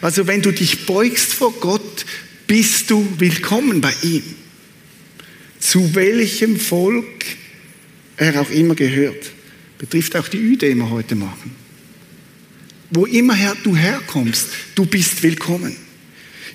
[0.00, 2.06] Also wenn du dich beugst vor Gott,
[2.46, 4.22] bist du willkommen bei ihm.
[5.58, 7.24] Zu welchem Volk
[8.16, 9.30] er auch immer gehört.
[9.78, 11.56] Betrifft auch die Üdemer heute Morgen.
[12.90, 15.74] Wo immer du herkommst, du bist willkommen.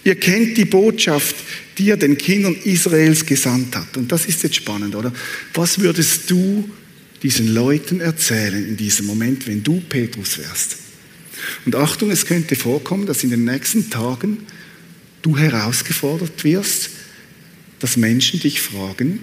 [0.04, 1.36] Ihr kennt die Botschaft,
[1.78, 3.98] die er den Kindern Israels gesandt hat.
[3.98, 5.12] Und das ist jetzt spannend, oder?
[5.54, 6.70] Was würdest du
[7.24, 10.78] diesen Leuten erzählen in diesem Moment, wenn du Petrus wärst?
[11.66, 14.40] Und Achtung, es könnte vorkommen, dass in den nächsten Tagen
[15.22, 16.90] du herausgefordert wirst,
[17.80, 19.20] dass Menschen dich fragen,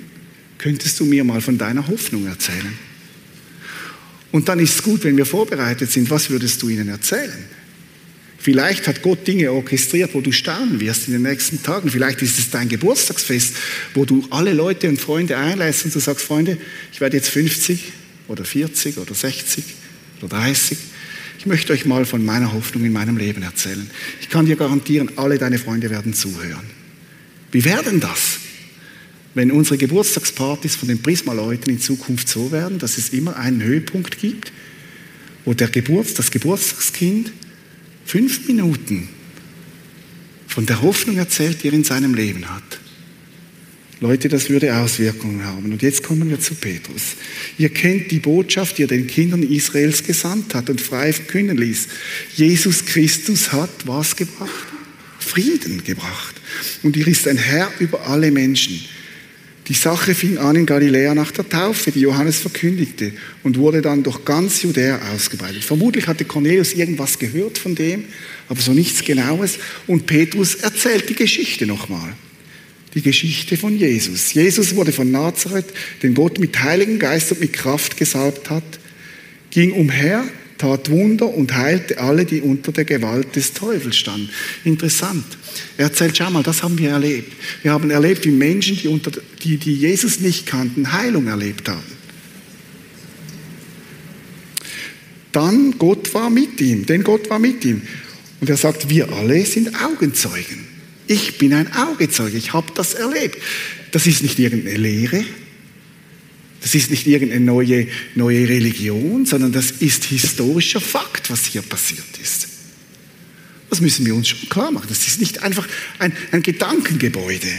[0.59, 2.79] könntest du mir mal von deiner Hoffnung erzählen?
[4.33, 7.45] Und dann ist es gut, wenn wir vorbereitet sind, was würdest du ihnen erzählen?
[8.45, 11.89] Vielleicht hat Gott Dinge orchestriert, wo du staunen wirst in den nächsten Tagen.
[11.89, 13.55] Vielleicht ist es dein Geburtstagsfest,
[13.95, 16.59] wo du alle Leute und Freunde einlässt und du sagst, Freunde,
[16.93, 17.93] ich werde jetzt 50
[18.29, 19.65] oder 40 oder 60
[20.21, 20.77] oder 30.
[21.39, 23.89] Ich möchte euch mal von meiner Hoffnung in meinem Leben erzählen.
[24.21, 26.67] Ich kann dir garantieren, alle deine Freunde werden zuhören.
[27.51, 28.41] Wie werden das?
[29.33, 34.19] Wenn unsere Geburtstagspartys von den Prisma-Leuten in Zukunft so werden, dass es immer einen Höhepunkt
[34.19, 34.53] gibt,
[35.47, 37.33] wo der Geburts-, das Geburtstagskind
[38.05, 39.09] fünf Minuten
[40.47, 42.81] von der Hoffnung erzählt, die er in seinem Leben hat.
[44.01, 45.73] Leute, das würde Auswirkungen haben.
[45.73, 47.15] Und jetzt kommen wir zu Petrus.
[47.59, 51.89] Ihr kennt die Botschaft, die er den Kindern Israels gesandt hat und frei verkünden ließ.
[52.37, 54.67] Jesus Christus hat was gebracht?
[55.19, 56.35] Frieden gebracht.
[56.83, 58.85] Und er ist ein Herr über alle Menschen.
[59.69, 64.03] Die Sache fing an in Galiläa nach der Taufe, die Johannes verkündigte, und wurde dann
[64.03, 65.65] durch ganz Judäa ausgebreitet.
[65.65, 68.05] Vermutlich hatte Cornelius irgendwas gehört von dem,
[68.49, 69.59] aber so nichts Genaues.
[69.87, 72.13] Und Petrus erzählt die Geschichte nochmal.
[72.95, 74.35] Die Geschichte von Jesus.
[74.35, 75.73] Jesus wurde von Nazareth,
[76.03, 78.63] den Gott mit Heiligen Geist und mit Kraft gesalbt hat,
[79.51, 80.25] ging umher,
[80.65, 84.31] tat Wunder und heilte alle, die unter der Gewalt des Teufels standen.
[84.65, 85.25] Interessant.
[85.77, 87.33] Er erzählt, schau mal, das haben wir erlebt.
[87.63, 89.11] Wir haben erlebt, wie Menschen, die, unter,
[89.43, 91.95] die, die Jesus nicht kannten, Heilung erlebt haben.
[95.33, 97.83] Dann Gott war mit ihm, denn Gott war mit ihm.
[98.41, 100.65] Und er sagt, wir alle sind Augenzeugen.
[101.07, 103.37] Ich bin ein Augezeuge, ich habe das erlebt.
[103.91, 105.25] Das ist nicht irgendeine Lehre,
[106.65, 112.07] das ist nicht irgendeine neue, neue Religion, sondern das ist historischer Fakt, was hier passiert
[112.23, 112.49] ist.
[113.69, 114.87] Das müssen wir uns schon klar machen.
[114.89, 117.53] Das ist nicht einfach ein, ein Gedankengebäude,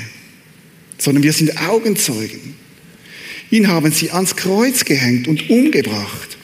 [0.97, 2.55] sondern wir sind Augenzeugen.
[3.51, 6.37] Ihn haben sie ans Kreuz gehängt und umgebracht.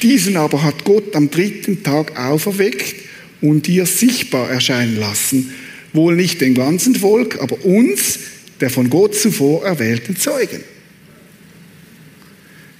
[0.00, 2.94] Diesen aber hat Gott am dritten Tag auferweckt
[3.42, 5.52] und dir sichtbar erscheinen lassen.
[5.92, 8.20] Wohl nicht dem ganzen Volk, aber uns,
[8.58, 10.60] der von Gott zuvor erwählten Zeugen.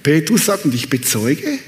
[0.03, 1.59] Petrus sagt, und ich bezeuge,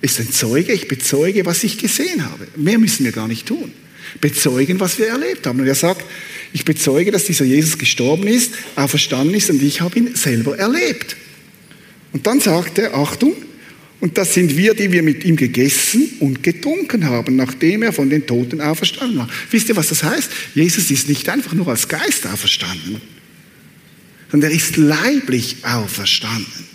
[0.00, 2.46] ist ein Zeuge, ich bezeuge, was ich gesehen habe.
[2.56, 3.72] Mehr müssen wir gar nicht tun.
[4.20, 5.60] Bezeugen, was wir erlebt haben.
[5.60, 6.04] Und er sagt,
[6.52, 11.16] ich bezeuge, dass dieser Jesus gestorben ist, auferstanden ist und ich habe ihn selber erlebt.
[12.12, 13.34] Und dann sagt er, Achtung,
[14.00, 18.08] und das sind wir, die wir mit ihm gegessen und getrunken haben, nachdem er von
[18.08, 19.28] den Toten auferstanden war.
[19.50, 20.30] Wisst ihr, was das heißt?
[20.54, 23.00] Jesus ist nicht einfach nur als Geist auferstanden,
[24.30, 26.67] sondern er ist leiblich auferstanden.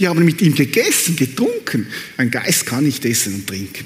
[0.00, 1.86] Die haben mit ihm gegessen, getrunken.
[2.16, 3.84] Ein Geist kann nicht essen und trinken.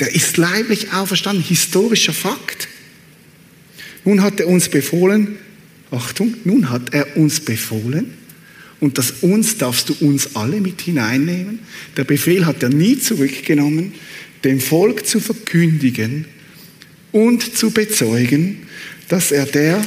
[0.00, 2.68] Der ist leiblich auferstanden, historischer Fakt.
[4.04, 5.36] Nun hat er uns befohlen,
[5.90, 8.14] Achtung, nun hat er uns befohlen,
[8.80, 11.60] und das uns darfst du uns alle mit hineinnehmen.
[11.96, 13.92] Der Befehl hat er nie zurückgenommen,
[14.42, 16.24] dem Volk zu verkündigen
[17.12, 18.66] und zu bezeugen,
[19.08, 19.84] dass er der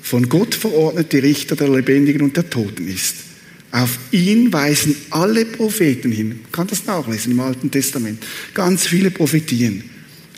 [0.00, 3.31] von Gott verordnete Richter der Lebendigen und der Toten ist.
[3.72, 6.28] Auf ihn weisen alle Propheten hin.
[6.42, 8.22] Man kann das nachlesen im Alten Testament.
[8.52, 9.82] Ganz viele Prophetien.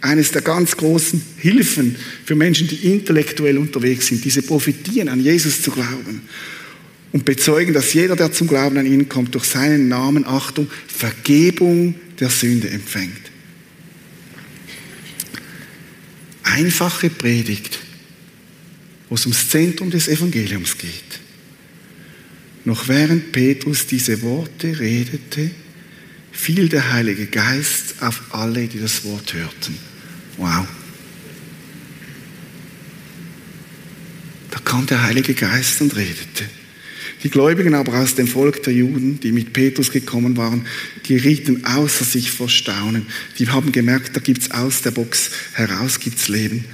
[0.01, 5.63] Eines der ganz großen Hilfen für Menschen, die intellektuell unterwegs sind, diese Prophetien an Jesus
[5.63, 6.23] zu glauben.
[7.11, 11.97] Und bezeugen, dass jeder, der zum Glauben an ihn kommt, durch seinen Namen, Achtung, Vergebung
[12.21, 13.13] der Sünde empfängt.
[16.45, 17.81] Einfache Predigt,
[19.09, 21.24] wo es ums Zentrum des Evangeliums geht.
[22.65, 25.51] Noch während Petrus diese Worte redete,
[26.33, 29.77] fiel der Heilige Geist auf alle, die das Wort hörten.
[30.37, 30.67] Wow.
[34.51, 36.45] Da kam der Heilige Geist und redete.
[37.23, 40.67] Die Gläubigen aber aus dem Volk der Juden, die mit Petrus gekommen waren,
[41.03, 43.07] gerieten außer sich vor Staunen.
[43.39, 46.67] Die haben gemerkt, da gibt's aus der Box heraus gibt's Leben.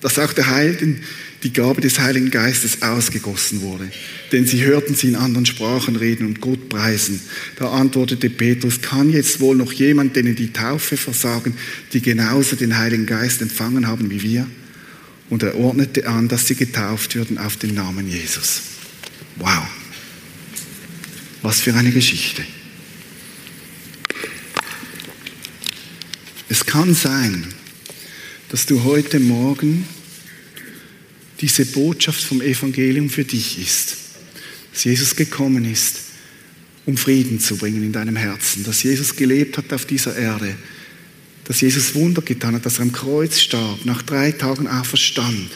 [0.00, 1.00] Dass auch der Heiligen
[1.42, 3.90] die Gabe des Heiligen Geistes ausgegossen wurde.
[4.32, 7.20] Denn sie hörten sie in anderen Sprachen reden und Gott preisen.
[7.56, 11.54] Da antwortete Petrus, kann jetzt wohl noch jemand denen die Taufe versagen,
[11.92, 14.46] die genauso den Heiligen Geist empfangen haben wie wir?
[15.30, 18.62] Und er ordnete an, dass sie getauft würden auf den Namen Jesus.
[19.36, 19.62] Wow.
[21.42, 22.42] Was für eine Geschichte.
[26.48, 27.46] Es kann sein,
[28.48, 29.84] dass du heute Morgen
[31.40, 33.96] diese Botschaft vom Evangelium für dich ist.
[34.72, 36.00] Dass Jesus gekommen ist,
[36.86, 38.64] um Frieden zu bringen in deinem Herzen.
[38.64, 40.56] Dass Jesus gelebt hat auf dieser Erde.
[41.44, 45.50] Dass Jesus Wunder getan hat, dass er am Kreuz starb, nach drei Tagen auferstand.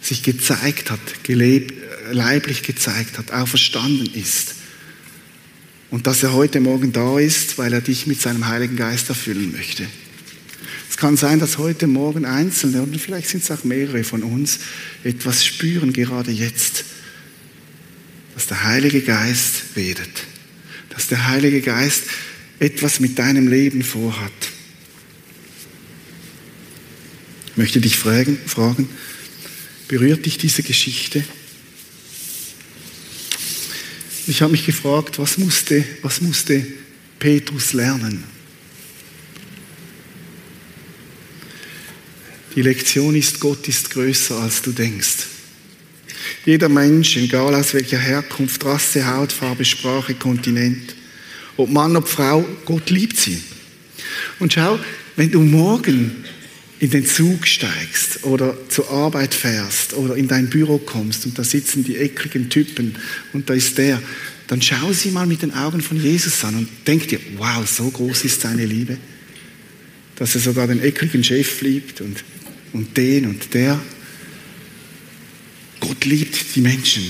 [0.00, 1.74] Sich gezeigt hat, gelebt,
[2.10, 4.54] leiblich gezeigt hat, auferstanden ist.
[5.90, 9.52] Und dass er heute Morgen da ist, weil er dich mit seinem Heiligen Geist erfüllen
[9.52, 9.86] möchte.
[10.92, 14.58] Es kann sein, dass heute Morgen Einzelne, und vielleicht sind es auch mehrere von uns,
[15.02, 16.84] etwas spüren, gerade jetzt,
[18.34, 20.24] dass der Heilige Geist redet,
[20.90, 22.04] dass der Heilige Geist
[22.58, 24.30] etwas mit deinem Leben vorhat.
[27.46, 28.86] Ich möchte dich fragen, fragen
[29.88, 31.24] berührt dich diese Geschichte?
[34.26, 36.66] Ich habe mich gefragt, was musste, was musste
[37.18, 38.31] Petrus lernen?
[42.54, 45.26] Die Lektion ist, Gott ist größer, als du denkst.
[46.44, 50.94] Jeder Mensch, egal aus welcher Herkunft, Rasse, Hautfarbe, Sprache, Kontinent,
[51.56, 53.40] ob Mann, ob Frau, Gott liebt sie.
[54.38, 54.78] Und schau,
[55.16, 56.24] wenn du morgen
[56.78, 61.44] in den Zug steigst oder zur Arbeit fährst oder in dein Büro kommst und da
[61.44, 62.96] sitzen die ekligen Typen
[63.32, 64.02] und da ist der,
[64.48, 67.88] dann schau sie mal mit den Augen von Jesus an und denk dir, wow, so
[67.88, 68.98] groß ist seine Liebe,
[70.16, 72.24] dass er sogar den ekligen Chef liebt und
[72.72, 73.80] und den und der.
[75.80, 77.02] Gott liebt die Menschen.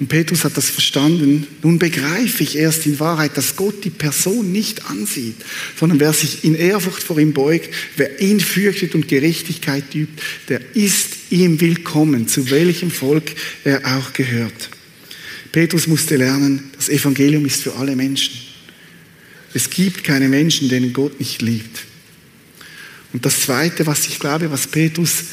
[0.00, 1.46] Und Petrus hat das verstanden.
[1.62, 5.36] Nun begreife ich erst in Wahrheit, dass Gott die Person nicht ansieht,
[5.78, 10.62] sondern wer sich in Ehrfurcht vor ihm beugt, wer ihn fürchtet und Gerechtigkeit übt, der
[10.74, 13.32] ist ihm willkommen, zu welchem Volk
[13.62, 14.70] er auch gehört.
[15.52, 18.32] Petrus musste lernen, das Evangelium ist für alle Menschen.
[19.52, 21.89] Es gibt keine Menschen, denen Gott nicht liebt.
[23.12, 25.24] Und das Zweite, was ich glaube, was Petrus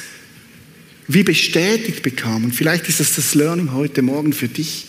[1.08, 2.46] wie bestätigt bekam.
[2.46, 4.88] Und vielleicht ist das das Learning heute Morgen für dich.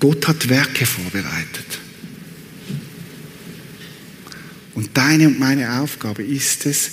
[0.00, 1.78] Gott hat Werke vorbereitet.
[4.74, 6.90] Und deine und meine Aufgabe ist es,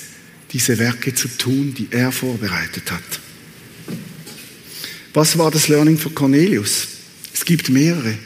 [0.54, 3.20] diese Werke zu tun, die er vorbereitet hat.
[5.14, 6.88] Was war das Learning für Cornelius?
[7.34, 8.18] Es gibt mehrere.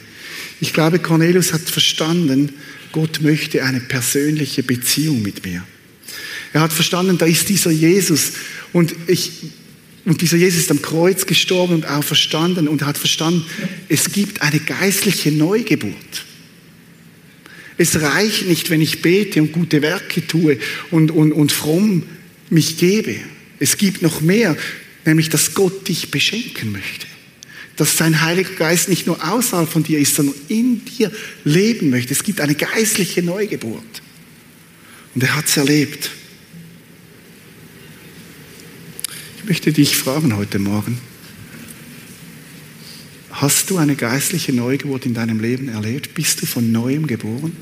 [0.60, 2.54] Ich glaube, Cornelius hat verstanden,
[2.92, 5.64] Gott möchte eine persönliche Beziehung mit mir.
[6.54, 8.34] Er hat verstanden, da ist dieser Jesus
[8.74, 9.32] und, ich,
[10.06, 13.46] und dieser Jesus ist am Kreuz gestorben und auferstanden und er hat verstanden,
[13.90, 16.26] es gibt eine geistliche Neugeburt.
[17.78, 20.58] Es reicht nicht, wenn ich bete und gute Werke tue
[20.90, 22.04] und, und, und fromm
[22.50, 23.16] mich gebe.
[23.60, 24.58] Es gibt noch mehr,
[25.06, 27.06] nämlich dass Gott dich beschenken möchte.
[27.76, 31.12] Dass sein Heiliger Geist nicht nur außerhalb von dir ist, sondern in dir
[31.44, 32.14] leben möchte.
[32.14, 34.02] Es gibt eine geistliche Neugeburt.
[35.14, 36.10] Und er hat es erlebt.
[39.48, 40.98] Möchte dich fragen heute Morgen,
[43.32, 46.14] hast du eine geistliche Neugeburt in deinem Leben erlebt?
[46.14, 47.56] Bist du von neuem geboren?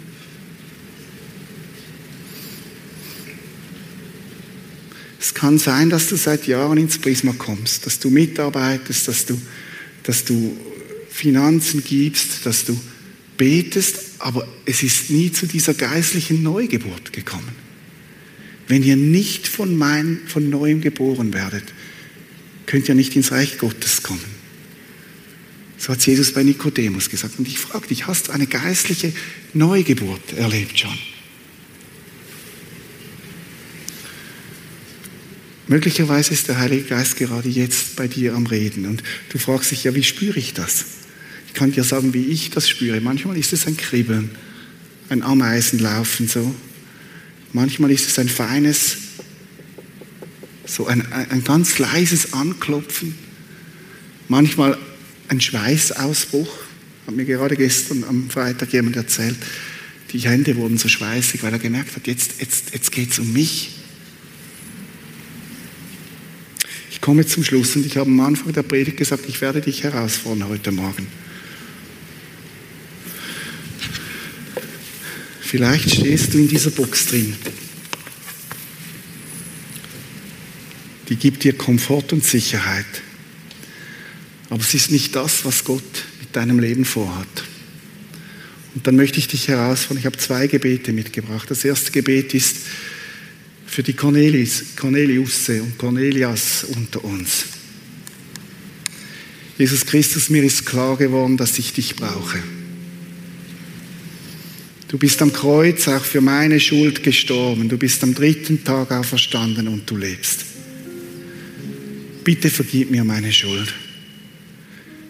[5.19, 9.39] Es kann sein, dass du seit Jahren ins Prisma kommst, dass du mitarbeitest, dass du,
[10.03, 10.57] dass du
[11.11, 12.79] Finanzen gibst, dass du
[13.37, 17.65] betest, aber es ist nie zu dieser geistlichen Neugeburt gekommen.
[18.67, 21.74] Wenn ihr nicht von, mein, von neuem geboren werdet,
[22.65, 24.35] könnt ihr nicht ins Reich Gottes kommen.
[25.77, 27.37] So hat Jesus bei Nikodemus gesagt.
[27.37, 29.13] Und ich frage dich, hast du eine geistliche
[29.53, 30.97] Neugeburt erlebt schon?
[35.67, 39.83] Möglicherweise ist der Heilige Geist gerade jetzt bei dir am Reden und du fragst dich
[39.83, 40.85] ja, wie spüre ich das?
[41.47, 43.01] Ich kann dir sagen, wie ich das spüre.
[43.01, 44.29] Manchmal ist es ein Kribbeln,
[45.09, 46.53] ein Ameisenlaufen so.
[47.51, 48.97] Manchmal ist es ein feines,
[50.65, 53.15] so ein, ein ganz leises Anklopfen.
[54.27, 54.77] Manchmal
[55.27, 56.49] ein Schweißausbruch.
[57.07, 59.37] Hat mir gerade gestern am Freitag jemand erzählt,
[60.11, 63.31] die Hände wurden so schweißig, weil er gemerkt hat, jetzt, jetzt, jetzt geht es um
[63.33, 63.71] mich.
[66.89, 69.83] Ich komme zum Schluss und ich habe am Anfang der Predigt gesagt, ich werde dich
[69.83, 71.07] herausfordern heute Morgen.
[75.41, 77.35] Vielleicht stehst du in dieser Box drin.
[81.09, 82.85] Die gibt dir Komfort und Sicherheit.
[84.49, 85.83] Aber es ist nicht das, was Gott
[86.19, 87.43] mit deinem Leben vorhat.
[88.73, 89.99] Und dann möchte ich dich herausfordern.
[89.99, 91.49] Ich habe zwei Gebete mitgebracht.
[91.49, 92.57] Das erste Gebet ist
[93.65, 97.45] für die Cornelis, Corneliusse und Cornelias unter uns.
[99.57, 102.39] Jesus Christus, mir ist klar geworden, dass ich dich brauche.
[104.89, 107.69] Du bist am Kreuz auch für meine Schuld gestorben.
[107.69, 110.54] Du bist am dritten Tag auferstanden und du lebst.
[112.25, 113.71] Bitte vergib mir meine Schuld.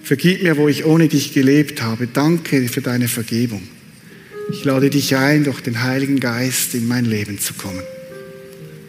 [0.03, 2.07] Vergib mir, wo ich ohne dich gelebt habe.
[2.07, 3.63] Danke für deine Vergebung.
[4.51, 7.82] Ich lade dich ein, durch den Heiligen Geist in mein Leben zu kommen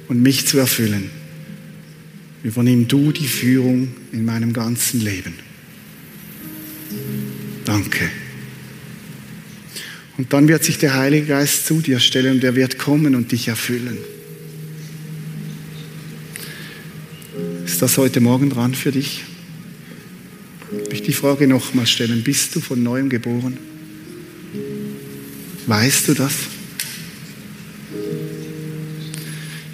[0.08, 1.08] und mich zu erfüllen.
[2.42, 5.34] Übernimm du die Führung in meinem ganzen Leben.
[7.64, 8.10] Danke.
[10.18, 13.30] Und dann wird sich der Heilige Geist zu dir stellen und er wird kommen und
[13.30, 13.98] dich erfüllen.
[17.76, 19.22] Ist das heute Morgen dran für dich?
[20.72, 22.22] Ich möchte die Frage nochmal stellen.
[22.22, 23.58] Bist du von neuem geboren?
[25.66, 26.32] Weißt du das?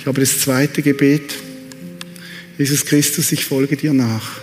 [0.00, 1.32] Ich habe das zweite Gebet.
[2.58, 4.40] Jesus Christus, ich folge dir nach.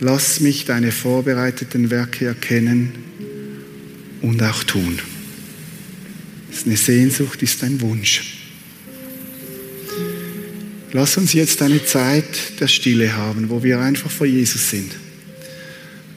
[0.00, 2.94] Lass mich deine vorbereiteten Werke erkennen
[4.22, 4.98] und auch tun.
[6.50, 8.43] Das ist eine Sehnsucht, ist ein Wunsch.
[10.94, 14.92] Lass uns jetzt eine Zeit der Stille haben, wo wir einfach vor Jesus sind.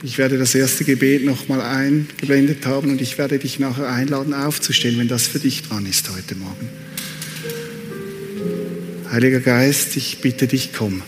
[0.04, 5.00] Ich werde das erste Gebet nochmal eingeblendet haben und ich werde dich nachher einladen aufzustellen,
[5.00, 6.70] wenn das für dich dran ist heute Morgen.
[9.12, 11.02] Heiliger Geist, ich bitte dich, komm.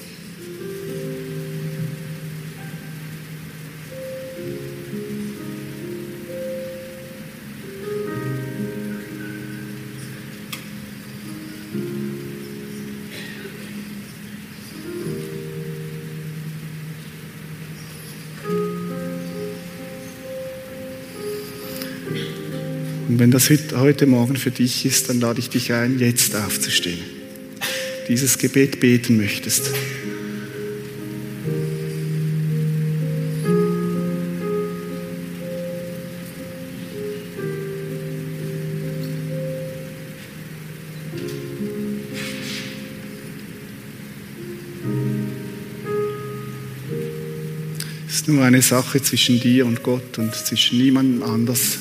[23.39, 26.99] Das heute Morgen für dich ist, dann lade ich dich ein, jetzt aufzustehen.
[28.09, 29.71] Dieses Gebet beten möchtest.
[48.27, 51.79] nur eine Sache zwischen dir und Gott und zwischen niemandem anders.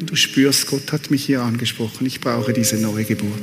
[0.00, 3.42] Und du spürst, Gott hat mich hier angesprochen, ich brauche diese neue Geburt.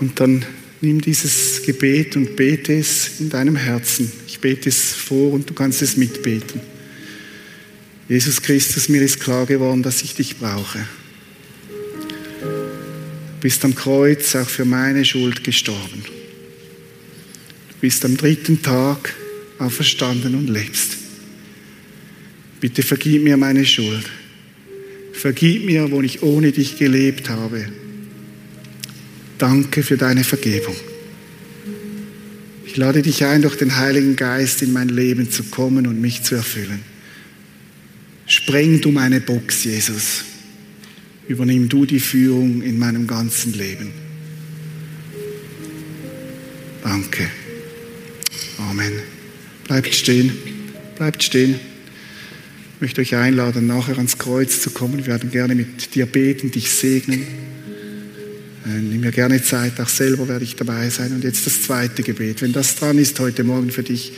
[0.00, 0.44] Und dann
[0.80, 4.10] nimm dieses Gebet und bete es in deinem Herzen.
[4.26, 6.60] Ich bete es vor und du kannst es mitbeten.
[8.08, 10.78] Jesus Christus, mir ist klar geworden, dass ich dich brauche.
[12.40, 16.04] Du bist am Kreuz auch für meine Schuld gestorben
[17.80, 19.14] bist am dritten Tag
[19.58, 20.97] auferstanden und lebst.
[22.60, 24.04] Bitte vergib mir meine Schuld.
[25.12, 27.66] Vergib mir, wo ich ohne dich gelebt habe.
[29.38, 30.74] Danke für deine Vergebung.
[32.66, 36.22] Ich lade dich ein, durch den Heiligen Geist in mein Leben zu kommen und mich
[36.22, 36.80] zu erfüllen.
[38.26, 40.24] Spreng du meine Box, Jesus.
[41.28, 43.90] Übernimm du die Führung in meinem ganzen Leben.
[46.82, 47.28] Danke.
[48.58, 48.92] Amen.
[49.64, 50.32] Bleibt stehen.
[50.96, 51.58] Bleibt stehen.
[52.78, 54.98] Ich möchte euch einladen, nachher ans Kreuz zu kommen.
[54.98, 57.22] Wir werden gerne mit dir beten, dich segnen.
[57.22, 61.12] Äh, nimm mir gerne Zeit, auch selber werde ich dabei sein.
[61.12, 62.40] Und jetzt das zweite Gebet.
[62.40, 64.12] Wenn das dran ist heute Morgen für dich,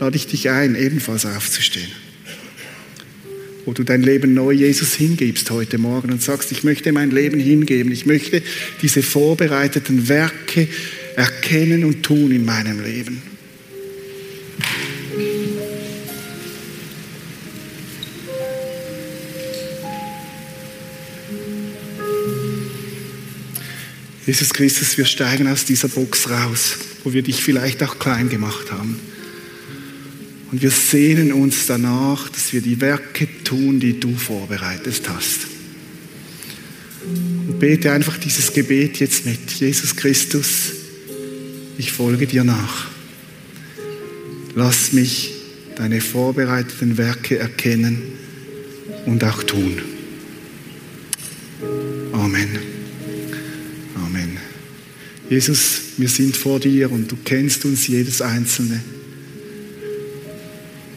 [0.00, 1.86] lade ich dich ein, ebenfalls aufzustehen.
[3.64, 7.38] Wo du dein Leben neu Jesus hingibst heute Morgen und sagst, ich möchte mein Leben
[7.38, 7.92] hingeben.
[7.92, 8.42] Ich möchte
[8.82, 10.66] diese vorbereiteten Werke
[11.14, 13.29] erkennen und tun in meinem Leben.
[24.30, 28.70] Jesus Christus, wir steigen aus dieser Box raus, wo wir dich vielleicht auch klein gemacht
[28.70, 28.96] haben.
[30.52, 35.48] Und wir sehnen uns danach, dass wir die Werke tun, die du vorbereitet hast.
[37.04, 39.50] Und bete einfach dieses Gebet jetzt mit.
[39.50, 40.74] Jesus Christus,
[41.76, 42.86] ich folge dir nach.
[44.54, 45.32] Lass mich
[45.74, 48.00] deine vorbereiteten Werke erkennen
[49.06, 49.82] und auch tun.
[55.30, 58.82] Jesus, wir sind vor dir und du kennst uns jedes Einzelne.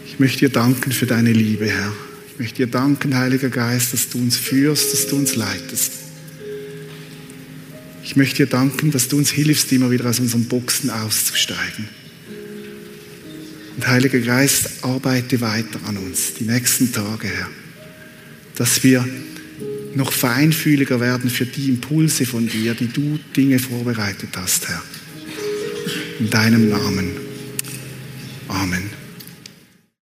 [0.07, 1.93] Ich möchte dir danken für deine Liebe, Herr.
[2.34, 5.91] Ich möchte dir danken, Heiliger Geist, dass du uns führst, dass du uns leitest.
[8.03, 11.88] Ich möchte dir danken, dass du uns hilfst, immer wieder aus unseren Boxen auszusteigen.
[13.75, 17.49] Und Heiliger Geist, arbeite weiter an uns die nächsten Tage, Herr,
[18.55, 19.07] dass wir
[19.95, 24.81] noch feinfühliger werden für die Impulse von dir, die du Dinge vorbereitet hast, Herr.
[26.19, 27.11] In deinem Namen.
[28.47, 29.03] Amen.